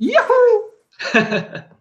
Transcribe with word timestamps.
Yahoo! 0.00 0.84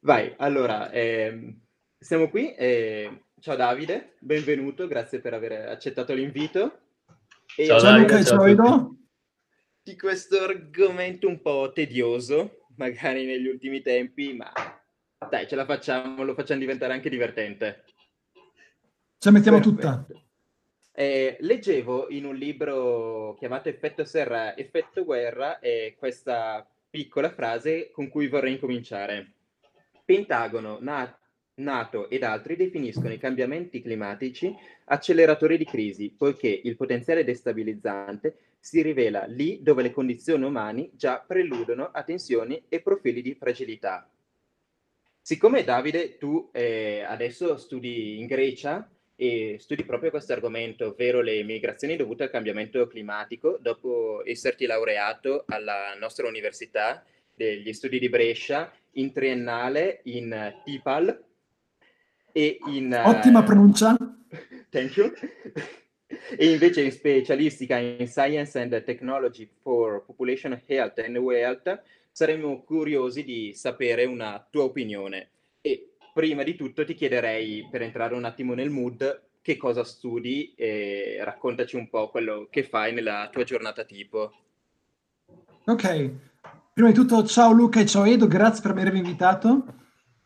Vai, 0.00 0.34
allora, 0.38 0.90
ehm, 0.90 1.60
siamo 1.98 2.30
qui. 2.30 2.54
Eh, 2.54 3.24
ciao 3.38 3.54
Davide, 3.54 4.14
benvenuto, 4.20 4.86
grazie 4.86 5.20
per 5.20 5.34
aver 5.34 5.68
accettato 5.68 6.14
l'invito. 6.14 6.80
E 7.54 7.66
ciao, 7.66 7.80
ciao 7.80 7.98
Luca, 7.98 8.24
ciao 8.24 8.46
Edo. 8.46 8.96
Di 9.82 9.94
questo 9.94 10.40
argomento 10.40 11.28
un 11.28 11.42
po' 11.42 11.70
tedioso, 11.74 12.64
magari 12.76 13.26
negli 13.26 13.46
ultimi 13.46 13.82
tempi, 13.82 14.32
ma 14.32 14.50
dai, 15.28 15.46
ce 15.46 15.56
la 15.56 15.66
facciamo, 15.66 16.22
lo 16.22 16.32
facciamo 16.32 16.60
diventare 16.60 16.94
anche 16.94 17.10
divertente. 17.10 17.84
Ce 19.18 19.30
la 19.30 19.32
mettiamo 19.32 19.58
Perfetto. 19.60 19.76
tutta. 19.76 20.23
Eh, 20.96 21.36
leggevo 21.40 22.08
in 22.10 22.24
un 22.24 22.36
libro 22.36 23.34
chiamato 23.36 23.68
Effetto 23.68 24.04
Serra, 24.04 24.56
Effetto 24.56 25.04
Guerra 25.04 25.58
e 25.58 25.96
questa 25.98 26.64
piccola 26.88 27.30
frase 27.30 27.90
con 27.90 28.08
cui 28.08 28.28
vorrei 28.28 28.52
incominciare. 28.52 29.32
Pentagono, 30.04 30.78
NATO 31.56 32.08
ed 32.08 32.22
altri 32.22 32.54
definiscono 32.54 33.12
i 33.12 33.18
cambiamenti 33.18 33.82
climatici 33.82 34.54
acceleratori 34.84 35.58
di 35.58 35.64
crisi, 35.64 36.10
poiché 36.10 36.60
il 36.62 36.76
potenziale 36.76 37.24
destabilizzante 37.24 38.36
si 38.60 38.80
rivela 38.80 39.24
lì 39.24 39.64
dove 39.64 39.82
le 39.82 39.90
condizioni 39.90 40.44
umane 40.44 40.90
già 40.92 41.18
preludono 41.26 41.90
a 41.92 42.04
tensioni 42.04 42.66
e 42.68 42.80
profili 42.80 43.20
di 43.20 43.34
fragilità. 43.34 44.08
Siccome 45.20 45.64
Davide, 45.64 46.18
tu 46.18 46.50
eh, 46.52 47.02
adesso 47.04 47.56
studi 47.56 48.20
in 48.20 48.26
Grecia 48.26 48.88
e 49.16 49.56
studi 49.60 49.84
proprio 49.84 50.10
questo 50.10 50.32
argomento, 50.32 50.86
ovvero 50.86 51.20
le 51.20 51.42
migrazioni 51.42 51.96
dovute 51.96 52.24
al 52.24 52.30
cambiamento 52.30 52.86
climatico, 52.86 53.58
dopo 53.60 54.22
esserti 54.24 54.66
laureato 54.66 55.44
alla 55.48 55.94
nostra 55.98 56.26
università 56.26 57.04
degli 57.34 57.72
studi 57.72 57.98
di 57.98 58.08
Brescia 58.08 58.72
in 58.92 59.12
triennale 59.12 60.00
in 60.04 60.54
TIPAL 60.64 61.24
e 62.32 62.58
in... 62.66 63.00
Ottima 63.04 63.40
uh, 63.40 63.44
pronuncia. 63.44 63.96
Thank 64.70 64.96
you. 64.96 65.12
e 66.36 66.50
invece 66.50 66.82
in 66.82 66.90
specialistica 66.90 67.78
in 67.78 68.06
Science 68.08 68.58
and 68.58 68.82
Technology 68.84 69.48
for 69.62 70.04
Population 70.04 70.60
Health 70.66 70.98
and 70.98 71.16
Wealth, 71.16 71.82
saremmo 72.10 72.62
curiosi 72.62 73.24
di 73.24 73.52
sapere 73.54 74.04
una 74.04 74.44
tua 74.50 74.64
opinione. 74.64 75.30
Prima 76.14 76.44
di 76.44 76.54
tutto 76.54 76.84
ti 76.84 76.94
chiederei, 76.94 77.68
per 77.70 77.82
entrare 77.82 78.14
un 78.14 78.24
attimo 78.24 78.54
nel 78.54 78.70
mood, 78.70 79.22
che 79.42 79.56
cosa 79.56 79.84
studi 79.84 80.54
e 80.56 81.18
raccontaci 81.22 81.76
un 81.76 81.90
po' 81.90 82.08
quello 82.08 82.46
che 82.48 82.62
fai 82.62 82.94
nella 82.94 83.28
tua 83.30 83.42
giornata 83.42 83.84
tipo. 83.84 84.32
Ok, 85.66 86.12
Prima 86.74 86.88
di 86.88 86.94
tutto, 86.94 87.24
ciao 87.24 87.52
Luca 87.52 87.78
e 87.78 87.86
ciao 87.86 88.04
Edo, 88.04 88.26
grazie 88.26 88.60
per 88.60 88.72
avermi 88.72 88.98
invitato. 88.98 89.64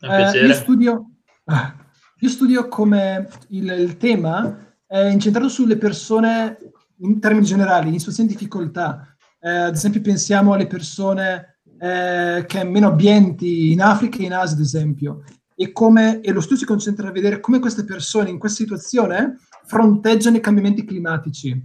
Eh, 0.00 0.46
io, 0.46 0.54
studio, 0.54 1.10
io, 2.20 2.28
studio, 2.30 2.68
come 2.68 3.28
il, 3.48 3.70
il, 3.70 3.98
tema 3.98 4.74
è 4.86 5.08
incentrato 5.08 5.50
sulle 5.50 5.76
persone 5.76 6.56
in 7.00 7.20
termini 7.20 7.44
generali, 7.44 7.92
in 7.92 7.98
situazioni 7.98 8.30
di 8.30 8.34
difficoltà. 8.34 9.14
Eh, 9.38 9.50
ad 9.50 9.74
esempio, 9.74 10.00
pensiamo 10.00 10.54
alle 10.54 10.66
persone 10.66 11.60
eh, 11.78 12.46
che 12.46 12.58
hanno 12.58 12.70
meno 12.70 12.86
abbienti 12.88 13.70
in 13.70 13.82
Africa 13.82 14.16
e 14.16 14.24
in 14.24 14.32
Asia, 14.32 14.56
ad 14.56 14.62
esempio. 14.62 15.24
E, 15.60 15.72
come, 15.72 16.20
e 16.20 16.30
lo 16.30 16.40
studio 16.40 16.58
si 16.58 16.64
concentra 16.64 17.08
a 17.08 17.10
vedere 17.10 17.40
come 17.40 17.58
queste 17.58 17.84
persone 17.84 18.30
in 18.30 18.38
questa 18.38 18.62
situazione 18.62 19.38
fronteggiano 19.66 20.36
i 20.36 20.40
cambiamenti 20.40 20.84
climatici. 20.84 21.60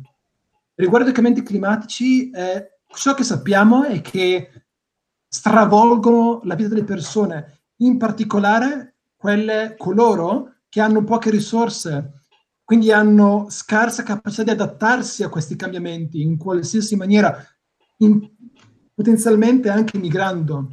Riguardo 0.73 1.09
ai 1.09 1.13
cambiamenti 1.13 1.45
climatici, 1.45 2.31
eh, 2.31 2.79
ciò 2.95 3.13
che 3.13 3.23
sappiamo 3.23 3.83
è 3.83 4.01
che 4.01 4.63
stravolgono 5.27 6.41
la 6.45 6.55
vita 6.55 6.69
delle 6.69 6.83
persone, 6.83 7.65
in 7.77 7.97
particolare 7.97 8.95
quelle 9.15 9.75
coloro 9.77 10.55
che 10.69 10.81
hanno 10.81 11.03
poche 11.03 11.29
risorse, 11.29 12.23
quindi 12.63 12.91
hanno 12.91 13.45
scarsa 13.49 14.01
capacità 14.01 14.41
di 14.41 14.49
adattarsi 14.49 15.21
a 15.21 15.29
questi 15.29 15.55
cambiamenti 15.55 16.19
in 16.23 16.37
qualsiasi 16.37 16.95
maniera, 16.95 17.37
in, 17.97 18.27
potenzialmente 18.91 19.69
anche 19.69 19.99
migrando. 19.99 20.67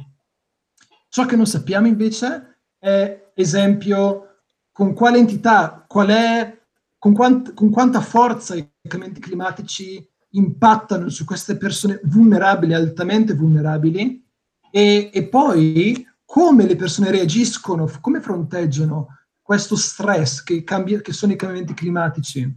Ciò 1.07 1.27
che 1.27 1.35
non 1.35 1.45
sappiamo 1.45 1.85
invece 1.85 2.50
è, 2.81 3.31
esempio, 3.35 4.37
con 4.71 4.93
quale 4.93 5.19
entità, 5.19 5.85
qual 5.87 6.07
è, 6.07 6.59
con, 6.97 7.13
quant, 7.13 7.53
con 7.53 7.69
quanta 7.69 8.01
forza 8.01 8.55
i 8.55 8.67
cambiamenti 8.87 9.21
climatici 9.21 10.03
impattano 10.29 11.09
su 11.09 11.23
queste 11.25 11.57
persone 11.57 11.99
vulnerabili, 12.03 12.73
altamente 12.73 13.35
vulnerabili, 13.35 14.25
e, 14.71 15.11
e 15.13 15.23
poi 15.27 16.07
come 16.25 16.65
le 16.65 16.75
persone 16.75 17.11
reagiscono, 17.11 17.91
come 18.01 18.19
fronteggiano 18.19 19.19
questo 19.41 19.75
stress 19.75 20.41
che, 20.41 20.63
cambia, 20.63 21.01
che 21.01 21.13
sono 21.13 21.33
i 21.33 21.35
cambiamenti 21.35 21.73
climatici. 21.73 22.51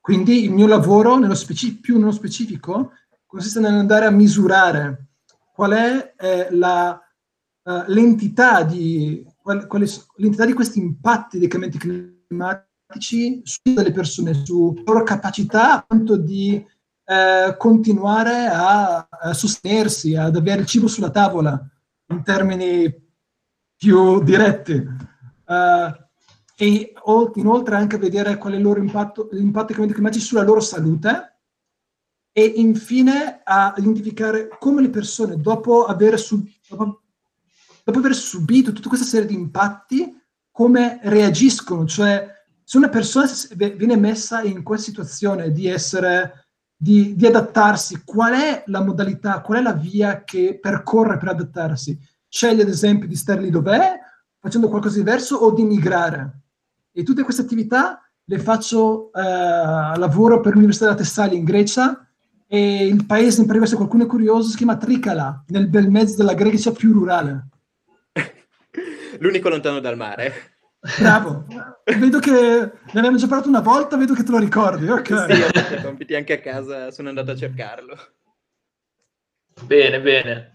Quindi 0.00 0.44
il 0.44 0.52
mio 0.52 0.66
lavoro, 0.66 1.18
nello 1.18 1.34
specifico, 1.34 1.80
più 1.80 1.98
nello 1.98 2.12
specifico, 2.12 2.92
consiste 3.26 3.58
nell'andare 3.58 4.06
a 4.06 4.10
misurare 4.10 5.06
qual 5.52 5.72
è 5.72 6.14
eh, 6.16 6.48
la, 6.50 7.00
uh, 7.62 7.82
l'entità, 7.86 8.62
di, 8.62 9.24
l'entità 9.54 10.44
di 10.44 10.52
questi 10.52 10.78
impatti 10.78 11.38
dei 11.38 11.48
cambiamenti 11.48 11.78
climatici 11.78 13.42
sulle 13.44 13.92
persone, 13.92 14.34
sulla 14.34 14.82
loro 14.84 15.02
capacità 15.02 15.84
quanto 15.86 16.16
di 16.16 16.64
eh, 17.04 17.56
continuare 17.56 18.46
a, 18.46 19.08
a, 19.08 19.32
sostenersi, 19.32 20.14
ad 20.14 20.36
avere 20.36 20.60
il 20.60 20.66
cibo 20.66 20.86
sulla 20.86 21.10
tavola 21.10 21.60
in 22.08 22.22
termini 22.22 22.92
più 23.76 24.22
diretti. 24.22 24.74
Uh, 25.44 26.08
e 26.56 26.92
inoltre 27.36 27.74
anche 27.74 27.96
vedere 27.96 28.36
qual 28.36 28.52
è 28.52 28.56
il 28.56 28.62
loro 28.62 28.80
impatto, 28.80 29.28
l'impatto 29.32 29.66
dei 29.66 29.76
cambiamenti 29.76 29.94
climatici 29.94 30.24
sulla 30.24 30.42
loro 30.42 30.60
salute 30.60 31.38
e 32.32 32.44
infine 32.44 33.40
a 33.42 33.74
identificare 33.76 34.48
come 34.58 34.82
le 34.82 34.90
persone 34.90 35.36
dopo 35.36 35.86
aver, 35.86 36.18
sub, 36.18 36.46
dopo, 36.68 36.99
dopo 37.84 37.98
aver 37.98 38.14
subito 38.14 38.72
tutta 38.72 38.88
questa 38.88 39.06
serie 39.06 39.26
di 39.26 39.34
impatti 39.34 40.18
come 40.50 41.00
reagiscono, 41.02 41.86
cioè 41.86 42.38
se 42.62 42.76
una 42.76 42.88
persona 42.88 43.28
viene 43.56 43.96
messa 43.96 44.42
in 44.42 44.62
questa 44.62 44.86
situazione 44.86 45.50
di 45.50 45.66
essere 45.66 46.46
di, 46.76 47.14
di, 47.16 47.26
adattarsi, 47.26 48.02
qual 48.04 48.32
è 48.32 48.62
la 48.66 48.82
modalità, 48.82 49.40
qual 49.40 49.58
è 49.58 49.62
la 49.62 49.72
via 49.72 50.22
che 50.22 50.58
percorre 50.60 51.18
per 51.18 51.28
adattarsi? 51.28 51.98
Sceglie 52.28 52.62
ad 52.62 52.68
esempio 52.68 53.08
di 53.08 53.16
stare 53.16 53.40
lì 53.40 53.50
dov'è, 53.50 53.98
facendo 54.38 54.68
qualcosa 54.68 54.94
di 54.96 55.02
diverso, 55.02 55.36
o 55.36 55.52
di 55.52 55.64
migrare. 55.64 56.42
E 56.92 57.02
tutte 57.02 57.22
queste 57.22 57.42
attività 57.42 58.00
le 58.24 58.38
faccio 58.38 59.12
eh, 59.12 59.20
lavoro 59.20 60.40
per 60.40 60.52
l'Università 60.52 60.86
della 60.86 60.96
Tessalia 60.96 61.36
in 61.36 61.44
Grecia 61.44 62.06
e 62.46 62.86
il 62.86 63.04
paese, 63.04 63.40
in 63.40 63.46
particolare 63.46 63.66
se 63.66 63.76
qualcuno 63.76 64.04
è 64.04 64.06
curioso, 64.06 64.48
si 64.48 64.56
chiama 64.56 64.76
Tricala, 64.76 65.44
nel 65.48 65.68
bel 65.68 65.90
mezzo 65.90 66.16
della 66.16 66.34
Grecia 66.34 66.72
più 66.72 66.92
rurale. 66.92 67.48
L'unico 69.18 69.48
lontano 69.48 69.80
dal 69.80 69.96
mare. 69.96 70.58
Bravo, 70.98 71.44
vedo 71.84 72.20
che 72.20 72.30
ne 72.32 72.98
abbiamo 72.98 73.18
già 73.18 73.26
parlato 73.26 73.48
una 73.48 73.60
volta, 73.60 73.96
vedo 73.96 74.14
che 74.14 74.22
te 74.22 74.30
lo 74.30 74.38
ricordi. 74.38 74.88
Okay. 74.88 75.36
Sì, 75.36 75.42
ho 75.42 75.48
fatto 75.48 75.74
i 75.74 75.82
compiti 75.82 76.14
anche 76.14 76.32
a 76.34 76.40
casa, 76.40 76.90
sono 76.90 77.08
andato 77.10 77.32
a 77.32 77.36
cercarlo. 77.36 77.96
Bene, 79.62 80.00
bene. 80.00 80.54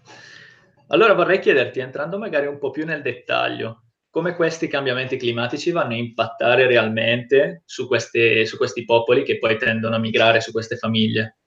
Allora 0.88 1.14
vorrei 1.14 1.38
chiederti, 1.38 1.80
entrando 1.80 2.18
magari 2.18 2.46
un 2.46 2.58
po' 2.58 2.70
più 2.70 2.84
nel 2.84 3.02
dettaglio, 3.02 3.82
come 4.10 4.34
questi 4.34 4.66
cambiamenti 4.66 5.16
climatici 5.16 5.70
vanno 5.70 5.94
a 5.94 5.98
impattare 5.98 6.66
realmente 6.66 7.62
su, 7.64 7.86
queste, 7.86 8.46
su 8.46 8.56
questi 8.56 8.84
popoli 8.84 9.22
che 9.22 9.38
poi 9.38 9.58
tendono 9.58 9.96
a 9.96 9.98
migrare, 9.98 10.40
su 10.40 10.52
queste 10.52 10.76
famiglie? 10.76 11.38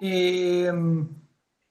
E, 0.00 0.62
ehm, 0.62 1.20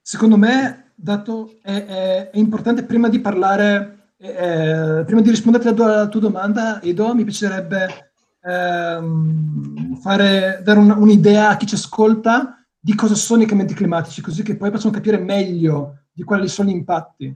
secondo 0.10 0.38
me, 0.38 0.94
dato, 0.96 1.60
è, 1.62 1.86
è, 1.86 2.30
è 2.32 2.38
importante 2.40 2.84
prima 2.84 3.10
di 3.10 3.20
parlare 3.20 4.14
eh, 4.18 5.04
prima 5.06 5.22
di 5.22 5.30
rispondere 5.30 5.70
alla 5.70 6.08
tua 6.08 6.20
domanda, 6.20 6.82
Edo, 6.82 7.14
mi 7.14 7.24
piacerebbe 7.24 8.12
ehm, 8.42 9.98
fare, 9.98 10.62
dare 10.64 10.80
un, 10.80 10.90
un'idea 10.90 11.50
a 11.50 11.58
chi 11.58 11.68
ci 11.68 11.76
ascolta 11.76 12.58
di 12.80 12.96
cosa 12.96 13.14
sono 13.14 13.44
i 13.44 13.46
cambiamenti 13.46 13.78
climatici, 13.78 14.22
così 14.22 14.42
che 14.42 14.58
poi 14.58 14.72
possono 14.72 14.92
capire 14.92 15.20
meglio 15.20 16.00
di 16.12 16.24
quali 16.24 16.48
sono 16.48 16.70
gli 16.70 16.74
impatti. 16.74 17.32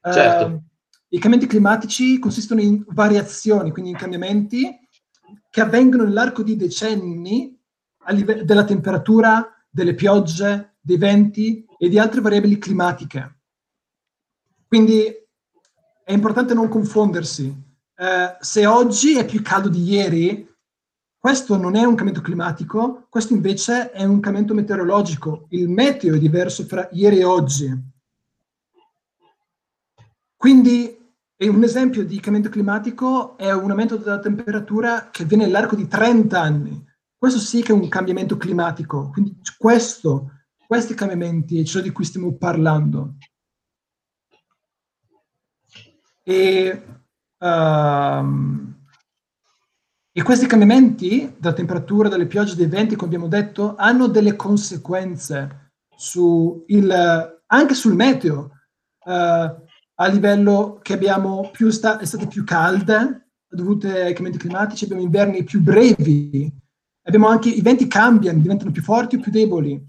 Certo. 0.00 0.46
Eh, 0.46 0.60
I 1.08 1.18
cambiamenti 1.18 1.46
climatici 1.46 2.18
consistono 2.18 2.62
in 2.62 2.84
variazioni, 2.88 3.70
quindi 3.70 3.90
in 3.90 3.98
cambiamenti 3.98 4.66
che 5.50 5.60
avvengono 5.60 6.04
nell'arco 6.04 6.42
di 6.42 6.56
decenni 6.56 7.54
a 8.04 8.12
livello 8.12 8.44
della 8.44 8.64
temperatura, 8.64 9.57
delle 9.78 9.94
piogge, 9.94 10.76
dei 10.80 10.98
venti 10.98 11.64
e 11.78 11.88
di 11.88 11.98
altre 11.98 12.20
variabili 12.20 12.58
climatiche. 12.58 13.40
Quindi 14.66 15.04
è 16.04 16.12
importante 16.12 16.52
non 16.54 16.68
confondersi. 16.68 17.46
Eh, 17.94 18.36
se 18.40 18.66
oggi 18.66 19.16
è 19.16 19.24
più 19.24 19.40
caldo 19.42 19.68
di 19.68 19.82
ieri, 19.82 20.46
questo 21.16 21.56
non 21.56 21.74
è 21.74 21.80
un 21.80 21.94
cambiamento 21.94 22.20
climatico, 22.20 23.06
questo 23.08 23.32
invece 23.32 23.90
è 23.90 24.04
un 24.04 24.20
cambiamento 24.20 24.54
meteorologico. 24.54 25.46
Il 25.50 25.68
meteo 25.68 26.14
è 26.14 26.18
diverso 26.18 26.64
fra 26.64 26.88
ieri 26.92 27.20
e 27.20 27.24
oggi. 27.24 27.96
Quindi 30.36 30.96
un 31.46 31.62
esempio 31.62 32.04
di 32.04 32.16
cambiamento 32.16 32.50
climatico 32.50 33.36
è 33.36 33.52
un 33.52 33.70
aumento 33.70 33.96
della 33.96 34.18
temperatura 34.18 35.08
che 35.10 35.22
avviene 35.22 35.44
nell'arco 35.44 35.76
di 35.76 35.86
30 35.86 36.40
anni. 36.40 36.86
Questo 37.18 37.40
sì 37.40 37.62
che 37.62 37.72
è 37.72 37.74
un 37.74 37.88
cambiamento 37.88 38.36
climatico. 38.36 39.10
Quindi 39.10 39.40
questo, 39.58 40.44
questi 40.66 40.94
cambiamenti 40.94 41.58
è 41.58 41.64
ciò 41.64 41.80
di 41.80 41.90
cui 41.90 42.04
stiamo 42.04 42.32
parlando. 42.36 43.16
E, 46.22 47.02
um, 47.38 48.86
e 50.12 50.22
questi 50.22 50.46
cambiamenti 50.46 51.34
della 51.38 51.54
temperatura, 51.54 52.08
delle 52.08 52.26
piogge, 52.26 52.54
dei 52.54 52.66
venti, 52.66 52.94
come 52.94 53.06
abbiamo 53.06 53.28
detto, 53.28 53.74
hanno 53.76 54.06
delle 54.06 54.36
conseguenze 54.36 55.72
su 55.96 56.62
il, 56.68 57.40
anche 57.46 57.74
sul 57.74 57.94
meteo. 57.94 58.52
Uh, 59.04 59.66
a 60.00 60.06
livello 60.06 60.78
che 60.82 60.92
abbiamo 60.92 61.50
più 61.50 61.70
sta- 61.70 62.00
estate 62.00 62.28
più 62.28 62.44
calde 62.44 63.30
dovute 63.48 63.88
ai 63.88 64.12
cambiamenti 64.12 64.38
climatici, 64.38 64.84
abbiamo 64.84 65.02
inverni 65.02 65.42
più 65.42 65.60
brevi, 65.60 66.52
abbiamo 67.08 67.28
anche 67.28 67.48
i 67.48 67.62
venti 67.62 67.86
cambiano, 67.86 68.38
diventano 68.38 68.70
più 68.70 68.82
forti 68.82 69.16
o 69.16 69.20
più 69.20 69.32
deboli, 69.32 69.82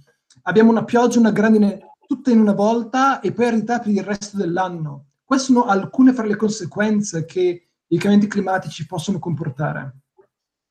abbiamo 0.44 0.72
una 0.72 0.86
pioggia, 0.86 1.20
una 1.20 1.32
grandine 1.32 1.96
tutta 2.08 2.32
in 2.32 2.40
una 2.40 2.54
volta 2.54 3.20
e 3.20 3.34
poi 3.34 3.48
aridità 3.48 3.80
per 3.80 3.92
il 3.92 4.04
resto 4.04 4.38
dell'anno. 4.38 5.08
Queste 5.24 5.52
sono 5.52 5.66
alcune 5.66 6.14
fra 6.14 6.26
le 6.26 6.38
conseguenze 6.38 7.26
che 7.26 7.68
i 7.86 7.98
cambiamenti 7.98 8.28
climatici 8.28 8.86
possono 8.86 9.20
comportare. 9.20 9.98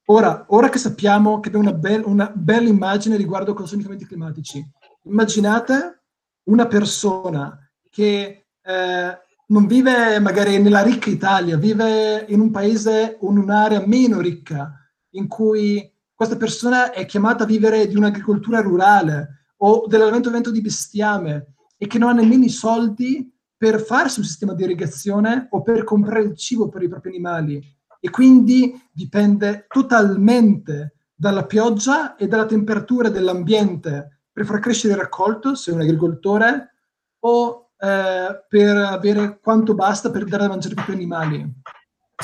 Ora, 0.07 0.47
ora 0.49 0.71
che 0.71 0.79
sappiamo 0.79 1.39
che 1.39 1.49
abbiamo 1.49 1.69
una, 1.69 1.77
be- 1.77 2.03
una 2.05 2.33
bella 2.35 2.69
immagine 2.69 3.17
riguardo 3.17 3.53
cosa 3.53 3.69
sono 3.69 3.83
i 3.83 3.85
cambiamenti 3.85 4.07
climatici, 4.07 4.67
immaginate 5.03 6.03
una 6.45 6.67
persona 6.67 7.59
che 7.91 8.47
eh, 8.63 9.19
non 9.49 9.67
vive 9.67 10.19
magari 10.19 10.59
nella 10.61 10.83
ricca 10.83 11.11
Italia, 11.11 11.59
vive 11.59 12.25
in 12.29 12.41
un 12.41 12.51
paese 12.51 13.19
o 13.21 13.31
in 13.31 13.37
un'area 13.37 13.87
meno 13.87 14.19
ricca, 14.19 14.73
in 15.11 15.29
cui 15.29 15.95
questa 16.19 16.37
persona 16.37 16.91
è 16.91 17.07
chiamata 17.07 17.45
a 17.45 17.47
vivere 17.47 17.87
di 17.87 17.95
un'agricoltura 17.95 18.61
rurale 18.61 19.53
o 19.59 19.87
dell'allevamento 19.87 20.51
di 20.51 20.61
bestiame 20.61 21.55
e 21.77 21.87
che 21.87 21.97
non 21.97 22.09
ha 22.09 22.13
nemmeno 22.13 22.43
i 22.43 22.49
soldi 22.49 23.33
per 23.57 23.81
farsi 23.81 24.19
un 24.19 24.25
sistema 24.25 24.53
di 24.53 24.65
irrigazione 24.65 25.47
o 25.53 25.63
per 25.63 25.85
comprare 25.85 26.25
il 26.25 26.37
cibo 26.37 26.69
per 26.69 26.83
i 26.83 26.89
propri 26.89 27.11
animali 27.11 27.63
e 28.01 28.11
quindi 28.11 28.75
dipende 28.91 29.67
totalmente 29.69 30.95
dalla 31.15 31.47
pioggia 31.47 32.17
e 32.17 32.27
dalla 32.27 32.47
temperatura 32.47 33.11
dell'ambiente 33.11 34.23
per 34.33 34.45
far 34.45 34.59
crescere 34.59 34.95
il 34.95 34.99
raccolto, 34.99 35.55
se 35.55 35.71
è 35.71 35.75
un 35.75 35.83
agricoltore, 35.83 36.75
o 37.21 37.71
eh, 37.79 38.45
per 38.49 38.77
avere 38.77 39.39
quanto 39.41 39.73
basta 39.77 40.11
per 40.11 40.25
dare 40.25 40.43
da 40.43 40.49
mangiare 40.49 40.75
ai 40.75 40.83
propri 40.83 40.95
animali. 40.95 41.49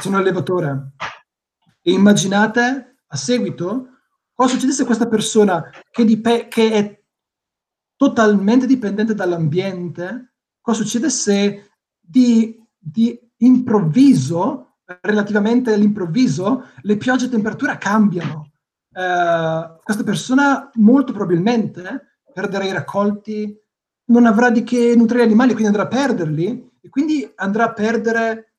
Sono 0.01 0.17
allevatore. 0.17 0.95
E 1.81 1.93
immaginate 1.93 2.94
a 3.15 3.17
seguito 3.17 3.89
cosa 4.35 4.55
succede 4.55 4.73
se 4.73 4.85
questa 4.85 5.07
persona 5.07 5.71
che, 5.91 6.05
dip- 6.05 6.49
che 6.49 6.71
è 6.73 7.03
totalmente 7.97 8.67
dipendente 8.67 9.15
dall'ambiente, 9.15 10.35
cosa 10.61 10.83
succede 10.83 11.09
se 11.09 11.71
di, 12.01 12.61
di 12.77 13.19
improvviso, 13.39 14.79
relativamente 15.01 15.73
all'improvviso, 15.73 16.65
le 16.83 16.97
piogge 16.97 17.27
e 17.27 17.29
temperatura 17.29 17.79
cambiano. 17.79 18.51
Uh, 18.91 19.79
questa 19.83 20.05
persona 20.05 20.71
molto 20.75 21.13
probabilmente 21.13 22.19
perderà 22.33 22.65
i 22.65 22.73
raccolti, 22.73 23.57
non 24.07 24.27
avrà 24.27 24.51
di 24.51 24.65
che 24.65 24.95
nutrire 24.97 25.23
gli 25.23 25.29
animali, 25.29 25.53
quindi 25.53 25.69
andrà 25.69 25.85
a 25.85 25.89
perderli 25.89 26.73
e 26.81 26.89
quindi 26.89 27.31
andrà 27.37 27.65
a 27.65 27.73
perdere 27.73 28.54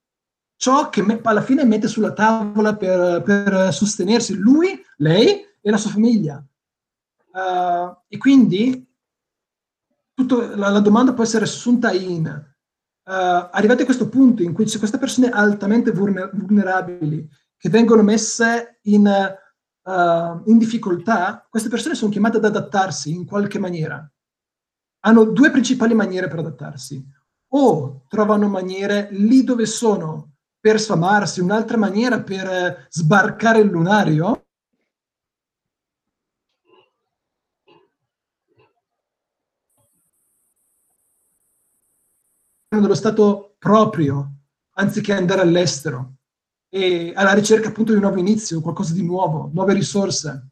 ciò 0.55 0.89
che 0.89 1.05
alla 1.23 1.41
fine 1.41 1.65
mette 1.65 1.87
sulla 1.87 2.13
tavola 2.13 2.75
per, 2.75 3.21
per, 3.23 3.73
sostenersi 3.73 4.35
lui, 4.35 4.81
lei 4.97 5.45
e 5.61 5.69
la 5.69 5.77
sua 5.77 5.91
famiglia. 5.91 6.43
Uh, 7.31 7.95
e 8.07 8.17
quindi 8.17 8.87
tutto, 10.13 10.55
la, 10.55 10.69
la, 10.69 10.79
domanda 10.79 11.13
può 11.13 11.23
essere 11.23 11.43
assunta 11.43 11.91
in 11.91 12.25
uh, 12.25 13.11
arrivati 13.11 13.81
a 13.81 13.85
questo 13.85 14.07
punto 14.07 14.41
in 14.41 14.53
cui 14.53 14.63
c'è 14.63 14.79
queste 14.79 14.97
persone 14.97 15.29
altamente 15.29 15.91
vulnerabili 15.91 17.29
che 17.57 17.69
vengono 17.69 18.03
messe 18.03 18.79
in, 18.83 19.05
uh, 19.05 20.41
in 20.49 20.57
difficoltà, 20.57 21.45
queste 21.49 21.67
persone 21.67 21.95
sono 21.95 22.11
chiamate 22.11 22.37
ad 22.37 22.45
adattarsi 22.45 23.13
in 23.13 23.25
qualche 23.25 23.59
maniera 23.59 24.09
hanno 25.05 25.23
due 25.23 25.51
principali 25.51 25.93
maniere 25.93 26.27
per 26.27 26.39
adattarsi. 26.39 27.03
O 27.49 28.05
trovano 28.09 28.49
maniere 28.49 29.07
lì 29.11 29.43
dove 29.43 29.65
sono 29.65 30.34
per 30.65 30.79
sfamarsi, 30.79 31.41
un'altra 31.41 31.77
maniera 31.77 32.23
per 32.23 32.47
eh, 32.47 32.87
sbarcare 32.89 33.59
il 33.59 33.67
lunario, 33.67 34.47
dello 42.67 42.95
Stato 42.95 43.57
proprio, 43.59 44.37
anziché 44.71 45.13
andare 45.13 45.41
all'estero 45.41 46.15
e 46.67 47.13
alla 47.15 47.33
ricerca 47.35 47.67
appunto 47.67 47.91
di 47.91 47.97
un 47.99 48.03
nuovo 48.05 48.19
inizio, 48.19 48.59
qualcosa 48.59 48.95
di 48.95 49.03
nuovo, 49.03 49.51
nuove 49.53 49.73
risorse. 49.75 50.47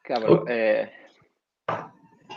Cavolo, 0.00 0.46
eh, 0.46 0.92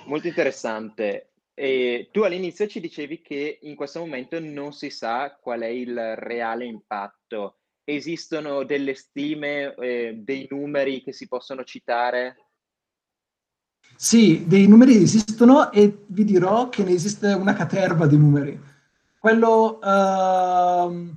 Molto 0.07 0.25
interessante. 0.25 1.34
E 1.57 2.09
tu 2.11 2.21
all'inizio 2.21 2.67
ci 2.67 2.81
dicevi 2.81 3.21
che 3.21 3.59
in 3.61 3.75
questo 3.75 3.99
momento 3.99 4.37
non 4.41 4.73
si 4.73 4.89
sa 4.89 5.37
qual 5.41 5.61
è 5.61 5.67
il 5.67 6.15
reale 6.17 6.65
impatto. 6.65 7.59
Esistono 7.85 8.65
delle 8.65 8.93
stime, 8.93 9.73
eh, 9.75 10.15
dei 10.17 10.47
numeri 10.49 11.01
che 11.01 11.13
si 11.13 11.29
possono 11.29 11.63
citare? 11.63 12.35
Sì, 13.95 14.45
dei 14.45 14.67
numeri 14.67 15.01
esistono 15.01 15.71
e 15.71 16.03
vi 16.07 16.25
dirò 16.25 16.67
che 16.67 16.83
ne 16.83 16.91
esiste 16.91 17.31
una 17.31 17.53
caterva 17.53 18.05
di 18.05 18.17
numeri. 18.17 18.59
Quello, 19.17 19.79
uh, 19.81 21.15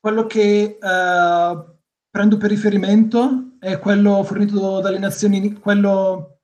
quello 0.00 0.26
che 0.26 0.78
uh, 0.80 1.76
prendo 2.10 2.38
per 2.38 2.48
riferimento 2.48 3.56
è 3.58 3.78
quello 3.78 4.22
fornito 4.24 4.80
dalle 4.80 4.98
Nazioni 4.98 5.52
quello 5.52 6.35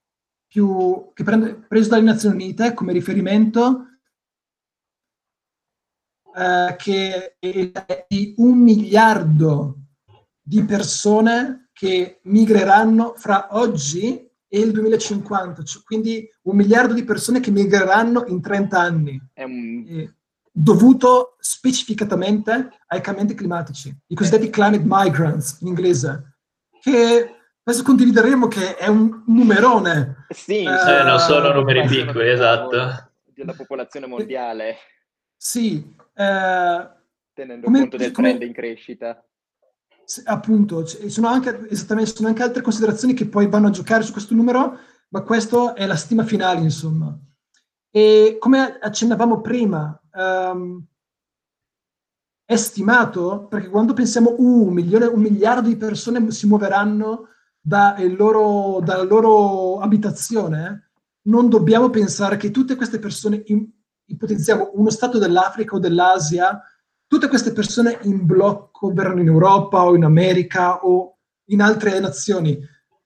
più, 0.53 1.13
che 1.15 1.25
prende, 1.25 1.55
preso 1.55 1.89
dalle 1.89 2.03
Nazioni 2.03 2.35
Unite 2.35 2.75
come 2.75 2.93
riferimento, 2.93 3.87
eh, 6.37 6.77
che 6.77 7.37
è 7.39 8.07
di 8.07 8.35
un 8.37 8.59
miliardo 8.59 9.79
di 10.43 10.63
persone 10.65 11.71
che 11.73 12.21
migreranno 12.25 13.15
fra 13.17 13.49
oggi 13.53 14.29
e 14.47 14.59
il 14.59 14.73
2050, 14.73 15.63
cioè, 15.63 15.83
quindi 15.85 16.29
un 16.43 16.57
miliardo 16.57 16.93
di 16.93 17.05
persone 17.05 17.41
che 17.41 17.51
migreranno 17.51 18.27
in 18.27 18.43
30 18.43 18.79
anni, 18.79 19.19
un... 19.37 20.15
dovuto 20.51 21.37
specificatamente 21.41 22.53
ai 22.89 23.01
cambiamenti 23.01 23.35
climatici, 23.35 23.97
i 24.09 24.15
cosiddetti 24.15 24.51
climate 24.51 24.85
migrants 24.85 25.61
in 25.63 25.69
inglese, 25.69 26.37
che 26.83 27.42
Adesso 27.65 27.85
condivideremo 27.85 28.49
che 28.49 28.77
è 28.77 28.89
un 28.89 29.23
numerone. 29.27 30.27
Sì, 30.31 30.65
eh, 30.65 31.03
non 31.05 31.21
sono 31.21 31.53
numeri 31.53 31.87
piccoli, 31.87 32.29
esatto. 32.29 33.11
Della 33.23 33.53
popolazione 33.53 34.07
mondiale. 34.07 34.77
Sì. 35.37 35.95
Eh, 36.13 36.91
Tenendo 37.33 37.65
come, 37.65 37.79
conto 37.79 37.97
del 37.97 38.11
come, 38.11 38.29
trend 38.31 38.43
in 38.43 38.53
crescita. 38.53 39.25
Appunto, 40.25 40.85
sono 40.87 41.29
anche, 41.29 41.69
esattamente, 41.71 42.11
sono 42.17 42.29
anche 42.29 42.43
altre 42.43 42.63
considerazioni 42.63 43.15
che 43.15 43.27
poi 43.27 43.47
vanno 43.47 43.69
a 43.69 43.71
giocare 43.71 44.03
su 44.03 44.11
questo 44.11 44.35
numero, 44.35 44.79
ma 45.11 45.23
questa 45.23 45.75
è 45.75 45.87
la 45.87 45.95
stima 45.97 46.25
finale, 46.25 46.61
insomma. 46.61 47.17
E 47.93 48.39
come 48.41 48.77
accennavamo 48.81 49.41
prima, 49.41 50.01
um, 50.15 50.85
è 52.45 52.57
stimato, 52.57 53.47
perché 53.47 53.69
quando 53.69 53.93
pensiamo 53.93 54.35
uh, 54.37 54.67
un, 54.67 54.75
milione, 54.75 55.07
un 55.07 55.21
miliardo 55.21 55.69
di 55.69 55.77
persone 55.77 56.29
si 56.33 56.49
muoveranno 56.49 57.29
da 57.65 57.97
loro, 58.17 58.81
dalla 58.81 59.05
loro 59.05 59.79
abitazione, 59.79 60.91
non 61.29 61.49
dobbiamo 61.49 61.91
pensare 61.91 62.37
che 62.37 62.51
tutte 62.51 62.75
queste 62.75 62.99
persone, 62.99 63.45
ipotizziamo 64.05 64.73
uno 64.75 64.91
stato 64.91 65.19
dell'Africa 65.19 65.77
o 65.77 65.79
dell'Asia, 65.79 66.61
tutte 67.07 67.29
queste 67.29 67.53
persone 67.53 67.99
in 68.03 68.27
blocco 68.27 68.93
verranno 68.93 69.21
in 69.21 69.29
Europa 69.29 69.85
o 69.85 69.95
in 69.95 70.05
America 70.05 70.85
o 70.85 71.19
in 71.51 71.63
altre 71.63 72.01
nazioni. 72.01 72.59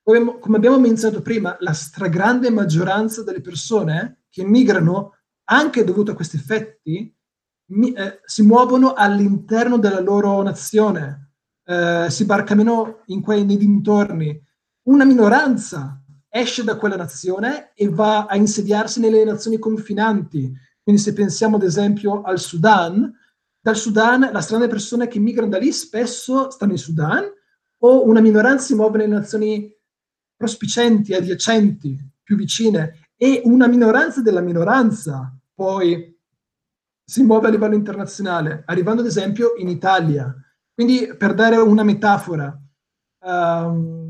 Come, 0.02 0.38
come 0.38 0.56
abbiamo 0.56 0.78
menzionato 0.78 1.20
prima, 1.20 1.56
la 1.60 1.74
stragrande 1.74 2.48
maggioranza 2.50 3.22
delle 3.22 3.42
persone 3.42 4.22
che 4.30 4.44
migrano, 4.44 5.12
anche 5.48 5.84
dovuto 5.84 6.12
a 6.12 6.14
questi 6.14 6.36
effetti, 6.36 7.14
mi, 7.72 7.92
eh, 7.92 8.20
si 8.24 8.42
muovono 8.42 8.94
all'interno 8.94 9.76
della 9.76 10.00
loro 10.00 10.40
nazione 10.42 11.26
eh, 11.66 12.06
si 12.08 12.24
barcano 12.24 13.02
in 13.06 13.20
quei, 13.20 13.44
nei 13.44 13.56
dintorni, 13.56 14.40
una 14.86 15.04
minoranza 15.04 16.00
esce 16.28 16.64
da 16.64 16.76
quella 16.76 16.96
nazione 16.96 17.72
e 17.74 17.88
va 17.88 18.26
a 18.26 18.36
insediarsi 18.36 19.00
nelle 19.00 19.24
nazioni 19.24 19.58
confinanti. 19.58 20.52
Quindi 20.82 21.00
se 21.00 21.12
pensiamo 21.12 21.56
ad 21.56 21.62
esempio 21.62 22.22
al 22.22 22.38
Sudan, 22.38 23.12
dal 23.60 23.76
Sudan 23.76 24.28
la 24.32 24.46
delle 24.48 24.68
persone 24.68 25.08
che 25.08 25.18
migrano 25.18 25.50
da 25.50 25.58
lì 25.58 25.72
spesso 25.72 26.50
stanno 26.50 26.72
in 26.72 26.78
Sudan 26.78 27.24
o 27.78 28.06
una 28.06 28.20
minoranza 28.20 28.66
si 28.66 28.74
muove 28.74 28.98
nelle 28.98 29.14
nazioni 29.14 29.74
prospicenti, 30.36 31.14
adiacenti, 31.14 31.98
più 32.22 32.36
vicine 32.36 33.08
e 33.16 33.40
una 33.44 33.66
minoranza 33.66 34.20
della 34.20 34.40
minoranza 34.40 35.34
poi 35.54 36.14
si 37.02 37.22
muove 37.22 37.48
a 37.48 37.50
livello 37.50 37.74
internazionale, 37.74 38.62
arrivando 38.66 39.00
ad 39.00 39.06
esempio 39.06 39.54
in 39.56 39.68
Italia. 39.68 40.34
Quindi 40.74 41.14
per 41.16 41.34
dare 41.34 41.56
una 41.56 41.82
metafora, 41.82 42.56
um, 43.20 44.05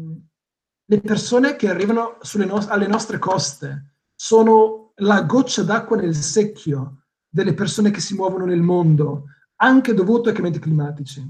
le 0.89 1.01
persone 1.01 1.57
che 1.57 1.69
arrivano 1.69 2.19
no- 2.35 2.67
alle 2.69 2.87
nostre 2.87 3.19
coste 3.19 3.95
sono 4.15 4.93
la 4.97 5.23
goccia 5.23 5.63
d'acqua 5.63 5.97
nel 5.97 6.15
secchio 6.15 7.05
delle 7.29 7.55
persone 7.55 7.91
che 7.91 8.01
si 8.01 8.15
muovono 8.15 8.47
nel 8.47 8.63
mondo, 8.63 9.25
anche 9.57 9.95
dovuto 9.95 10.29
ai 10.29 10.35
cambiamenti 10.35 10.59
climatici. 10.59 11.23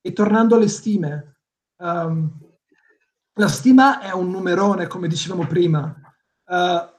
E 0.00 0.12
tornando 0.12 0.56
alle 0.56 0.68
stime, 0.68 1.40
um, 1.76 2.30
la 3.34 3.48
stima 3.48 4.00
è 4.00 4.12
un 4.12 4.30
numerone, 4.30 4.86
come 4.86 5.08
dicevamo 5.08 5.46
prima, 5.46 5.94
uh, 6.44 6.96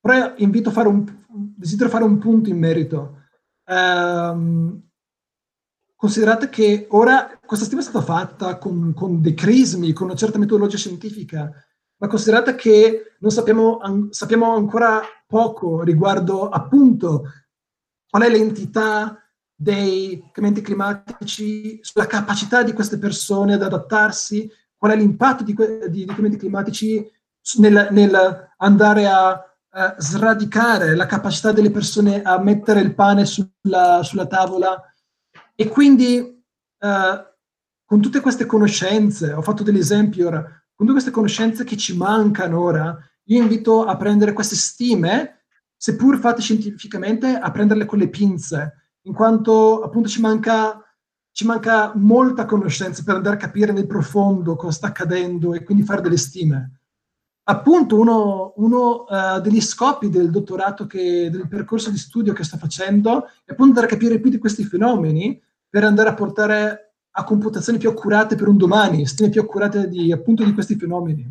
però 0.00 0.34
invito 0.38 0.70
a 0.70 0.72
fare 0.72 0.88
un, 0.88 1.04
desidero 1.28 1.90
fare 1.90 2.04
un 2.04 2.18
punto 2.18 2.48
in 2.48 2.58
merito. 2.58 3.22
Um, 3.66 4.87
considerate 5.98 6.48
che 6.48 6.86
ora 6.90 7.40
questa 7.44 7.64
stima 7.64 7.80
è 7.80 7.84
stata 7.84 8.02
fatta 8.02 8.56
con, 8.56 8.94
con 8.94 9.20
dei 9.20 9.34
crismi, 9.34 9.92
con 9.92 10.06
una 10.06 10.14
certa 10.16 10.38
metodologia 10.38 10.76
scientifica, 10.76 11.50
ma 11.96 12.06
considerate 12.06 12.54
che 12.54 13.16
non 13.18 13.32
sappiamo, 13.32 13.78
an- 13.78 14.06
sappiamo 14.12 14.54
ancora 14.54 15.00
poco 15.26 15.82
riguardo 15.82 16.48
appunto 16.50 17.24
qual 18.08 18.22
è 18.22 18.30
l'entità 18.30 19.20
dei 19.52 20.20
cambiamenti 20.30 20.60
climatici, 20.60 21.80
sulla 21.82 22.06
capacità 22.06 22.62
di 22.62 22.72
queste 22.72 22.98
persone 22.98 23.54
ad 23.54 23.62
adattarsi, 23.62 24.48
qual 24.76 24.92
è 24.92 24.96
l'impatto 24.96 25.42
di, 25.42 25.52
que- 25.52 25.88
di, 25.90 25.98
di 25.98 26.04
cambiamenti 26.04 26.38
climatici 26.38 27.04
nel, 27.56 27.88
nel 27.90 28.52
andare 28.58 29.08
a, 29.08 29.30
a, 29.30 29.94
sradicare 29.98 30.94
la 30.94 31.06
capacità 31.06 31.50
delle 31.50 31.72
persone 31.72 32.22
a 32.22 32.38
mettere 32.38 32.82
il 32.82 32.94
pane 32.94 33.24
sulla, 33.26 34.04
sulla 34.04 34.26
tavola 34.28 34.80
e 35.60 35.66
quindi 35.66 36.18
uh, 36.20 37.26
con 37.84 38.00
tutte 38.00 38.20
queste 38.20 38.46
conoscenze, 38.46 39.32
ho 39.32 39.42
fatto 39.42 39.64
degli 39.64 39.78
esempi 39.78 40.22
ora, 40.22 40.40
con 40.40 40.86
tutte 40.86 40.92
queste 40.92 41.10
conoscenze 41.10 41.64
che 41.64 41.76
ci 41.76 41.96
mancano 41.96 42.60
ora, 42.60 42.96
io 43.24 43.42
invito 43.42 43.84
a 43.84 43.96
prendere 43.96 44.32
queste 44.34 44.54
stime, 44.54 45.46
seppur 45.76 46.20
fatte 46.20 46.42
scientificamente, 46.42 47.34
a 47.34 47.50
prenderle 47.50 47.86
con 47.86 47.98
le 47.98 48.08
pinze, 48.08 48.98
in 49.02 49.12
quanto 49.12 49.82
appunto 49.82 50.08
ci 50.08 50.20
manca, 50.20 50.80
ci 51.32 51.44
manca 51.44 51.92
molta 51.96 52.44
conoscenza 52.44 53.02
per 53.02 53.16
andare 53.16 53.34
a 53.34 53.40
capire 53.40 53.72
nel 53.72 53.88
profondo 53.88 54.54
cosa 54.54 54.72
sta 54.72 54.86
accadendo 54.86 55.54
e 55.54 55.64
quindi 55.64 55.82
fare 55.82 56.02
delle 56.02 56.18
stime. 56.18 56.82
Appunto, 57.48 57.98
uno, 57.98 58.52
uno 58.58 59.06
uh, 59.08 59.40
degli 59.40 59.60
scopi 59.60 60.08
del 60.08 60.30
dottorato, 60.30 60.86
che, 60.86 61.30
del 61.32 61.48
percorso 61.48 61.90
di 61.90 61.96
studio 61.96 62.32
che 62.32 62.44
sto 62.44 62.58
facendo, 62.58 63.24
è 63.44 63.52
appunto 63.52 63.78
andare 63.78 63.86
a 63.86 63.88
capire 63.88 64.20
più 64.20 64.30
di 64.30 64.38
questi 64.38 64.62
fenomeni 64.62 65.46
per 65.68 65.84
andare 65.84 66.08
a 66.08 66.14
portare 66.14 66.94
a 67.10 67.24
computazioni 67.24 67.78
più 67.78 67.90
accurate 67.90 68.36
per 68.36 68.48
un 68.48 68.56
domani, 68.56 69.06
stime 69.06 69.30
più 69.30 69.40
accurate 69.40 69.88
di, 69.88 70.12
appunto 70.12 70.44
di 70.44 70.52
questi 70.52 70.76
fenomeni. 70.76 71.30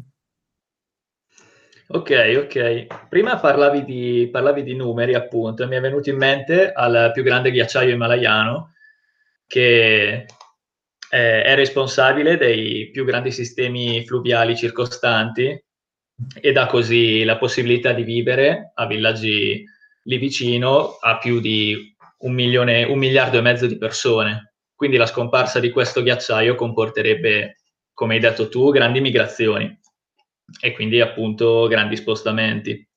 Ok, 1.90 2.42
ok. 2.44 3.08
Prima 3.08 3.40
parlavi 3.40 3.86
di, 3.86 4.30
parlavi 4.30 4.64
di 4.64 4.76
numeri, 4.76 5.14
appunto, 5.14 5.64
e 5.64 5.68
mi 5.68 5.78
è 5.78 5.80
venuto 5.80 6.10
in 6.10 6.18
mente 6.18 6.74
al 6.74 7.12
più 7.14 7.24
grande 7.24 7.52
ghiacciaio 7.52 7.94
himalayano, 7.94 8.74
che 9.48 10.26
è, 11.10 11.44
è 11.44 11.56
responsabile 11.56 12.36
dei 12.36 12.90
più 12.92 13.06
grandi 13.06 13.32
sistemi 13.32 14.06
fluviali 14.06 14.58
circostanti 14.58 15.64
e 16.42 16.52
dà 16.52 16.66
così 16.66 17.24
la 17.24 17.38
possibilità 17.38 17.94
di 17.94 18.04
vivere 18.04 18.72
a 18.74 18.86
villaggi 18.86 19.64
lì 20.04 20.18
vicino 20.18 20.98
a 21.00 21.18
più 21.18 21.40
di 21.40 21.96
un, 22.20 22.34
milione, 22.34 22.84
un 22.84 22.98
miliardo 22.98 23.38
e 23.38 23.42
mezzo 23.42 23.66
di 23.66 23.78
persone. 23.78 24.54
Quindi 24.76 24.98
la 24.98 25.06
scomparsa 25.06 25.60
di 25.60 25.72
questo 25.72 26.04
ghiacciaio 26.04 26.56
comporterebbe, 26.56 27.58
come 27.94 28.16
hai 28.16 28.20
detto 28.20 28.48
tu, 28.48 28.72
grandi 28.72 29.02
migrazioni 29.02 29.80
e 30.62 30.72
quindi 30.72 31.02
appunto 31.02 31.68
grandi 31.68 31.96
spostamenti. 31.96 32.88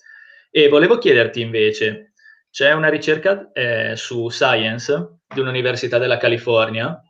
E 0.51 0.69
volevo 0.69 0.99
chiederti 0.99 1.41
invece, 1.41 2.13
c'è 2.51 2.73
una 2.73 2.89
ricerca 2.89 3.51
eh, 3.53 3.95
su 3.97 4.29
Science 4.29 5.21
di 5.33 5.41
un'università 5.41 5.99
della 5.99 6.17
California 6.17 7.01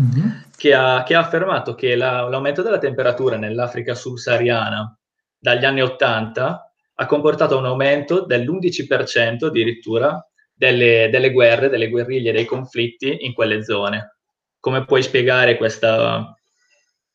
mm-hmm. 0.00 0.28
che, 0.56 0.74
ha, 0.74 1.02
che, 1.04 1.14
ha, 1.14 1.20
affermato 1.20 1.74
che 1.74 1.96
la, 1.96 2.28
l'aumento 2.28 2.62
della 2.62 2.78
temperatura 2.78 3.36
nell'Africa 3.36 3.94
subsahariana 3.94 4.96
dagli 5.36 5.64
anni 5.64 5.82
80 5.82 6.72
ha 7.00 7.06
comportato 7.06 7.58
un 7.58 7.66
aumento 7.66 8.24
dell'11% 8.24 9.46
addirittura 9.46 10.27
delle, 10.58 11.08
delle 11.10 11.30
guerre, 11.30 11.68
delle 11.68 11.88
guerriglie, 11.88 12.32
dei 12.32 12.44
conflitti 12.44 13.24
in 13.24 13.32
quelle 13.32 13.62
zone. 13.62 14.16
Come 14.58 14.84
puoi 14.84 15.02
spiegare 15.04 15.56
questa, 15.56 16.36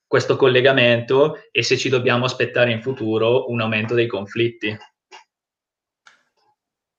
questo 0.08 0.38
collegamento 0.38 1.40
e 1.52 1.62
se 1.62 1.78
ci 1.78 1.90
dobbiamo 1.90 2.24
aspettare 2.24 2.72
in 2.72 2.82
futuro 2.82 3.52
un 3.52 3.60
aumento 3.60 3.94
dei 3.94 4.08
conflitti? 4.08 4.76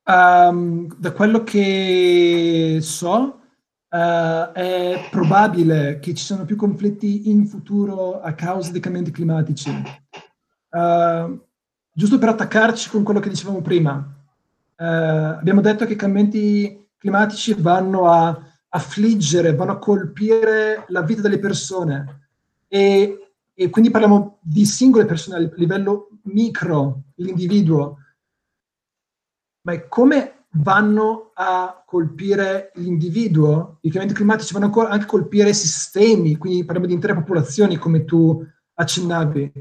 Um, 0.06 0.94
da 0.98 1.12
quello 1.12 1.42
che 1.44 2.78
so, 2.82 3.40
uh, 3.88 4.52
è 4.52 5.08
probabile 5.10 5.98
che 5.98 6.12
ci 6.12 6.22
siano 6.22 6.44
più 6.44 6.56
conflitti 6.56 7.30
in 7.30 7.46
futuro 7.46 8.20
a 8.20 8.34
causa 8.34 8.70
dei 8.70 8.82
cambiamenti 8.82 9.14
climatici. 9.14 9.70
Uh, 10.68 11.42
giusto 11.90 12.18
per 12.18 12.28
attaccarci 12.28 12.90
con 12.90 13.02
quello 13.02 13.20
che 13.20 13.30
dicevamo 13.30 13.62
prima, 13.62 14.13
eh, 14.84 15.36
abbiamo 15.38 15.62
detto 15.62 15.86
che 15.86 15.94
i 15.94 15.96
cambiamenti 15.96 16.86
climatici 16.98 17.54
vanno 17.54 18.10
a 18.10 18.38
affliggere, 18.68 19.54
vanno 19.54 19.72
a 19.72 19.78
colpire 19.78 20.84
la 20.88 21.02
vita 21.02 21.22
delle 21.22 21.38
persone 21.38 22.28
e, 22.68 23.32
e 23.54 23.70
quindi 23.70 23.90
parliamo 23.90 24.38
di 24.42 24.66
singole 24.66 25.06
persone 25.06 25.36
a 25.36 25.50
livello 25.56 26.10
micro, 26.24 27.04
l'individuo. 27.16 27.98
Ma 29.62 29.80
come 29.88 30.46
vanno 30.56 31.30
a 31.34 31.82
colpire 31.86 32.72
l'individuo? 32.74 33.78
I 33.80 33.88
cambiamenti 33.88 34.14
climatici 34.14 34.52
vanno 34.52 34.70
anche 34.86 35.04
a 35.04 35.08
colpire 35.08 35.52
sistemi, 35.54 36.36
quindi 36.36 36.64
parliamo 36.64 36.88
di 36.88 36.94
intere 36.94 37.14
popolazioni, 37.14 37.76
come 37.76 38.04
tu 38.04 38.44
accennavi. 38.74 39.52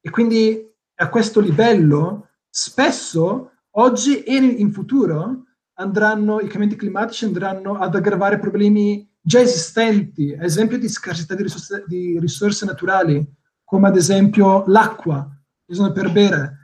E 0.00 0.10
quindi 0.10 0.68
a 0.96 1.08
questo 1.08 1.40
livello 1.40 2.28
spesso 2.48 3.51
oggi 3.72 4.22
e 4.22 4.36
in 4.36 4.72
futuro 4.72 5.44
andranno, 5.74 6.38
i 6.38 6.42
cambiamenti 6.42 6.76
climatici 6.76 7.24
andranno 7.24 7.78
ad 7.78 7.94
aggravare 7.94 8.38
problemi 8.38 9.08
già 9.20 9.40
esistenti, 9.40 10.32
ad 10.32 10.44
esempio 10.44 10.78
di 10.78 10.88
scarsità 10.88 11.34
di 11.34 11.42
risorse, 11.42 11.84
di 11.86 12.18
risorse 12.18 12.66
naturali, 12.66 13.24
come 13.64 13.88
ad 13.88 13.96
esempio 13.96 14.64
l'acqua, 14.66 15.28
bisogna 15.64 15.92
per 15.92 16.10
bere. 16.12 16.58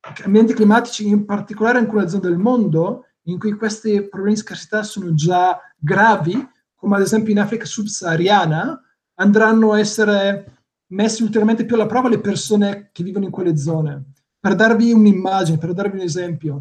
Cambiamenti 0.00 0.54
climatici, 0.54 1.06
in 1.06 1.24
particolare 1.24 1.78
in 1.78 1.84
alcune 1.84 2.08
zone 2.08 2.22
del 2.22 2.36
mondo, 2.38 3.06
in 3.26 3.38
cui 3.38 3.52
questi 3.52 4.08
problemi 4.08 4.34
di 4.34 4.40
scarsità 4.40 4.82
sono 4.82 5.14
già 5.14 5.58
gravi, 5.76 6.48
come 6.74 6.96
ad 6.96 7.02
esempio 7.02 7.32
in 7.32 7.40
Africa 7.40 7.64
subsahariana, 7.64 8.80
andranno 9.14 9.72
a 9.72 9.78
essere 9.78 10.64
messi 10.88 11.22
ulteriormente 11.22 11.64
più 11.64 11.76
alla 11.76 11.86
prova 11.86 12.08
le 12.08 12.20
persone 12.20 12.90
che 12.92 13.02
vivono 13.02 13.24
in 13.24 13.30
quelle 13.30 13.56
zone. 13.56 14.12
Per 14.42 14.56
darvi 14.56 14.90
un'immagine, 14.90 15.56
per 15.56 15.72
darvi 15.72 15.98
un 15.98 16.02
esempio, 16.02 16.54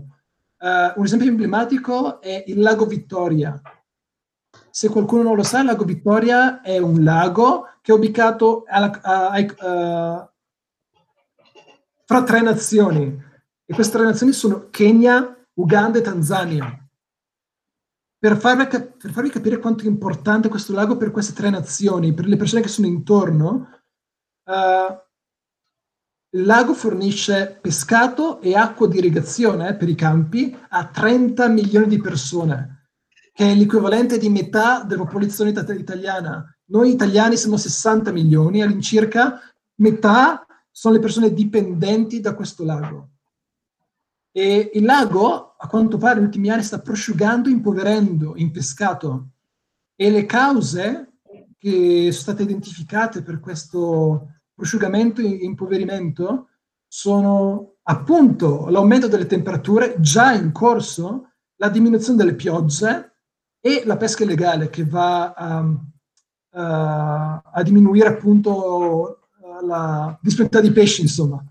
uh, 0.60 1.00
un 1.00 1.04
esempio 1.04 1.28
emblematico 1.28 2.22
è 2.22 2.44
il 2.46 2.60
lago 2.60 2.86
Vittoria. 2.86 3.60
Se 4.70 4.88
qualcuno 4.88 5.24
non 5.24 5.36
lo 5.36 5.42
sa, 5.42 5.62
il 5.62 5.66
lago 5.66 5.84
Vittoria 5.84 6.62
è 6.62 6.78
un 6.78 7.04
lago 7.04 7.66
che 7.82 7.92
è 7.92 7.96
ubicato 7.96 8.66
alla, 8.68 9.02
a, 9.02 9.30
a, 9.30 10.20
uh, 10.20 10.30
fra 12.06 12.24
tre 12.24 12.42
nazioni. 12.42 13.20
E 13.66 13.74
queste 13.74 13.98
tre 13.98 14.06
nazioni 14.06 14.32
sono 14.32 14.70
Kenya, 14.70 15.44
Uganda 15.54 15.98
e 15.98 16.02
Tanzania. 16.04 16.88
Per 18.20 18.38
farvi, 18.38 18.68
per 18.68 19.12
farvi, 19.12 19.30
capire 19.32 19.58
quanto 19.58 19.86
è 19.86 19.88
importante 19.88 20.50
questo 20.50 20.74
lago 20.74 20.98
per 20.98 21.10
queste 21.10 21.34
tre 21.34 21.50
nazioni, 21.50 22.14
per 22.14 22.28
le 22.28 22.38
persone 22.38 22.62
che 22.62 22.68
sono 22.68 22.86
intorno, 22.86 23.70
uh, 24.44 25.10
il 26.34 26.46
lago 26.46 26.74
fornisce 26.74 27.58
pescato 27.62 28.40
e 28.40 28.56
acqua 28.56 28.88
di 28.88 28.98
irrigazione 29.00 29.76
per 29.76 29.90
i 29.90 29.96
campi 29.96 30.56
a 30.70 30.88
30 30.88 31.50
milioni 31.50 31.88
di 31.88 32.00
persone, 32.00 32.88
che 33.34 33.52
è 33.52 33.56
l'equivalente 33.56 34.18
di 34.18 34.30
metà 34.30 34.84
della 34.84 35.04
popolazione 35.04 35.50
it- 35.50 35.76
italiana. 35.78 36.46
Noi 36.68 36.92
italiani 36.92 37.36
siamo 37.36 37.58
60 37.58 38.12
milioni, 38.12 38.62
all'incirca 38.62 39.42
metà 39.76 40.46
sono 40.72 40.94
le 40.94 41.02
persone 41.02 41.34
dipendenti 41.34 42.22
da 42.22 42.34
questo 42.34 42.64
lago. 42.64 43.10
E 44.32 44.72
il 44.74 44.86
lago, 44.86 45.56
a 45.58 45.68
quanto 45.68 45.98
pare, 45.98 46.16
negli 46.16 46.28
ultimi 46.28 46.50
anni 46.50 46.64
sta 46.64 46.80
prosciugando, 46.80 47.50
impoverendo, 47.50 48.34
impescato. 48.38 49.32
E 49.96 50.10
le 50.10 50.26
cause 50.26 51.16
che 51.58 52.10
sono 52.12 52.12
state 52.12 52.44
identificate 52.44 53.22
per 53.22 53.42
questo 53.42 54.41
prosciugamento 54.62 55.22
e 55.22 55.40
impoverimento 55.42 56.50
sono 56.88 57.78
appunto 57.82 58.68
l'aumento 58.70 59.08
delle 59.08 59.26
temperature 59.26 59.96
già 60.00 60.34
in 60.34 60.52
corso, 60.52 61.32
la 61.56 61.70
diminuzione 61.70 62.20
delle 62.20 62.36
piogge 62.36 63.16
e 63.60 63.82
la 63.86 63.98
pesca 63.98 64.24
illegale 64.24 64.70
che 64.70 64.86
va 64.86 65.34
a, 65.34 65.66
a, 66.52 67.42
a 67.42 67.64
diminuire 67.64 68.10
appunto 68.10 69.30
la 69.64 70.18
disponibilità 70.22 70.62
di 70.62 70.72
pesci, 70.72 71.02
insomma. 71.02 71.44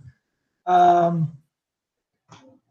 Uh, 0.62 1.26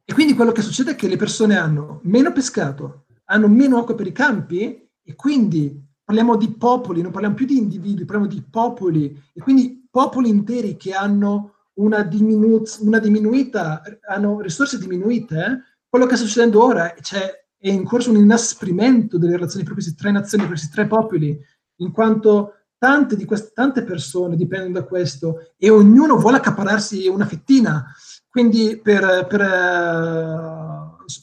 e 0.05 0.13
quindi 0.13 0.35
quello 0.35 0.53
che 0.53 0.61
succede 0.61 0.91
è 0.91 0.95
che 0.95 1.09
le 1.09 1.17
persone 1.17 1.57
hanno 1.57 1.99
meno 2.03 2.31
pescato, 2.31 3.07
hanno 3.25 3.47
meno 3.49 3.77
acqua 3.77 3.95
per 3.95 4.07
i 4.07 4.13
campi 4.13 4.89
e 5.03 5.15
quindi 5.15 5.85
parliamo 6.03 6.37
di 6.37 6.49
popoli, 6.51 7.01
non 7.01 7.11
parliamo 7.11 7.35
più 7.35 7.45
di 7.45 7.57
individui, 7.57 8.05
parliamo 8.05 8.31
di 8.31 8.41
popoli 8.41 9.21
e 9.33 9.41
quindi 9.41 9.78
popoli 9.89 10.29
interi 10.29 10.75
che 10.77 10.93
hanno 10.93 11.55
una, 11.75 12.03
diminu- 12.03 12.77
una 12.81 12.99
diminuita, 12.99 13.81
hanno 14.07 14.41
risorse 14.41 14.77
diminuite. 14.77 15.35
Eh? 15.35 15.57
Quello 15.87 16.05
che 16.05 16.15
sta 16.15 16.25
succedendo 16.25 16.63
ora 16.63 16.93
cioè, 17.01 17.45
è 17.57 17.69
in 17.69 17.83
corso 17.83 18.11
un 18.11 18.17
inasprimento 18.17 19.17
delle 19.17 19.33
relazioni 19.33 19.65
tra 19.65 19.73
queste 19.73 19.95
tre 19.95 20.11
nazioni, 20.11 20.43
tra 20.43 20.53
questi 20.53 20.73
tre 20.73 20.87
popoli, 20.87 21.37
in 21.77 21.91
quanto 21.91 22.53
tante, 22.77 23.15
di 23.15 23.25
queste, 23.25 23.51
tante 23.53 23.83
persone 23.83 24.35
dipendono 24.35 24.73
da 24.73 24.83
questo 24.83 25.53
e 25.57 25.69
ognuno 25.69 26.17
vuole 26.17 26.37
accapararsi 26.37 27.07
una 27.07 27.25
fettina 27.25 27.93
quindi 28.29 28.79
per, 28.81 29.25
per, 29.27 29.39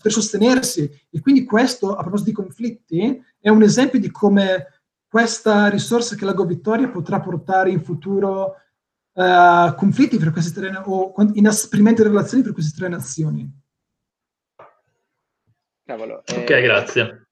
per, 0.03 0.13
sostenersi. 0.13 0.91
E 1.11 1.21
quindi 1.21 1.45
questo, 1.45 1.95
a 1.95 2.01
proposito 2.01 2.31
di 2.31 2.37
conflitti, 2.37 3.23
è 3.41 3.49
un 3.49 3.63
esempio 3.63 4.01
di 4.01 4.11
come 4.11 4.76
questa 5.17 5.71
risorsa 5.71 6.15
che 6.15 6.27
la 6.27 6.35
Go 6.35 6.45
Vittoria 6.45 6.91
potrà 6.91 7.21
portare 7.21 7.71
in 7.71 7.81
futuro 7.81 8.57
uh, 9.15 9.75
conflitti 9.75 10.19
per 10.19 10.31
queste 10.31 10.61
tre 10.61 10.79
o 10.85 11.15
inasprimenti 11.33 12.03
di 12.03 12.09
relazioni 12.09 12.43
per 12.43 12.53
queste 12.53 12.77
tre 12.79 12.89
nazioni. 12.89 13.51
Cavolo. 15.87 16.23
Eh, 16.27 16.41
ok, 16.41 16.61
grazie. 16.61 17.29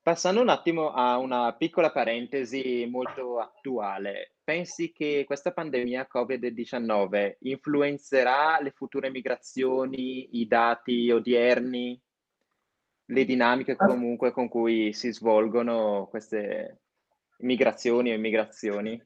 Passando 0.00 0.42
un 0.42 0.48
attimo 0.48 0.92
a 0.92 1.18
una 1.18 1.52
piccola 1.54 1.90
parentesi 1.90 2.86
molto 2.88 3.40
attuale, 3.40 4.36
pensi 4.44 4.92
che 4.92 5.24
questa 5.26 5.50
pandemia 5.50 6.06
Covid-19 6.08 7.38
influenzerà 7.40 8.60
le 8.60 8.70
future 8.70 9.10
migrazioni, 9.10 10.38
i 10.38 10.46
dati 10.46 11.10
odierni, 11.10 12.00
le 13.06 13.24
dinamiche 13.24 13.76
ah. 13.76 13.86
comunque 13.86 14.32
con 14.32 14.48
cui 14.48 14.92
si 14.92 15.12
svolgono 15.12 16.06
queste 16.10 16.80
migrazioni 17.38 18.10
o 18.10 18.14
immigrazioni? 18.14 19.02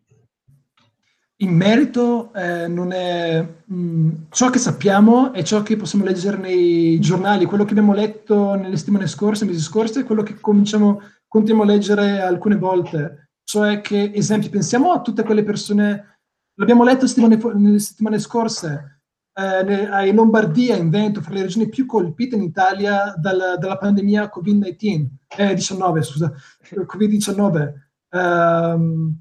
In 1.40 1.55
merito 1.55 2.33
eh, 2.35 2.67
non 2.67 2.90
è 2.90 3.40
mh, 3.40 3.75
mm, 3.75 4.11
ciò 4.31 4.50
che 4.50 4.59
sappiamo 4.59 5.33
è 5.33 5.45
ciò 5.45 5.62
che 5.62 5.76
possiamo 5.76 6.05
leggere 6.05 6.37
nei 6.37 6.99
giornali, 6.99 7.45
quello 7.45 7.64
che 7.64 7.71
abbiamo 7.71 7.95
letto 7.95 8.55
nelle 8.55 8.76
settimane 8.76 9.07
scorse, 9.07 9.45
mesi 9.45 9.61
scorsi, 9.61 10.00
è 10.00 10.05
quello 10.05 10.25
che 10.25 10.35
cominciamo, 10.40 11.00
continuiamo 11.28 11.62
a 11.62 11.73
leggere 11.73 12.21
alcune 12.21 12.57
volte. 12.57 13.31
Cioè 13.45 13.81
che, 13.81 14.11
esempio, 14.14 14.50
pensiamo 14.50 14.90
a 14.90 15.00
tutte 15.00 15.23
quelle 15.23 15.45
persone, 15.45 16.23
l'abbiamo 16.55 16.83
letto 16.83 17.07
settimane, 17.07 17.38
nelle 17.55 17.78
settimane 17.78 18.19
scorse, 18.19 18.98
eh, 19.38 20.09
in 20.09 20.16
Lombardia, 20.16 20.75
in 20.75 20.90
Veneto, 20.90 21.21
fra 21.21 21.33
le 21.33 21.42
regioni 21.42 21.68
più 21.68 21.87
colpite 21.87 22.35
in 22.35 22.42
Italia 22.42 23.14
dalla, 23.16 23.57
dalla 23.57 23.78
pandemia 23.78 24.30
Covid-19, 24.35 25.07
eh, 25.37 25.54
19, 25.54 26.03
scusa, 26.03 26.33
Covid-19. 26.62 27.72
Um, 28.11 29.16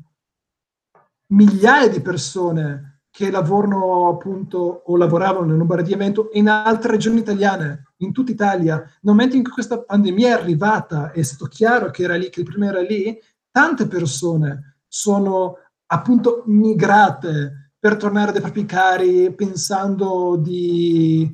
migliaia 1.27 1.89
di 1.89 1.99
persone 2.01 3.01
che 3.11 3.29
lavorano 3.29 4.07
appunto 4.07 4.83
o 4.85 4.95
lavoravano 4.95 5.51
in 5.51 5.57
Lombardia 5.57 5.97
Veneto 5.97 6.31
e 6.31 6.39
in 6.39 6.49
altre 6.49 6.91
regioni 6.91 7.19
italiane, 7.19 7.93
in 7.97 8.11
tutta 8.11 8.31
Italia. 8.31 8.77
Nel 8.77 8.99
momento 9.01 9.35
in 9.35 9.43
cui 9.43 9.51
questa 9.51 9.81
pandemia 9.81 10.29
è 10.29 10.41
arrivata, 10.41 11.11
è 11.11 11.21
stato 11.21 11.45
chiaro 11.45 11.91
che 11.91 12.03
era 12.03 12.15
lì, 12.15 12.29
che 12.29 12.39
il 12.39 12.45
primo 12.45 12.65
era 12.65 12.81
lì, 12.81 13.19
tante 13.51 13.87
persone 13.87 14.77
sono 14.87 15.57
appunto 15.87 16.43
migrate 16.47 17.66
per 17.79 17.95
tornare 17.97 18.31
dai 18.31 18.41
propri 18.41 18.65
cari 18.65 19.33
pensando 19.33 20.35
di 20.37 21.29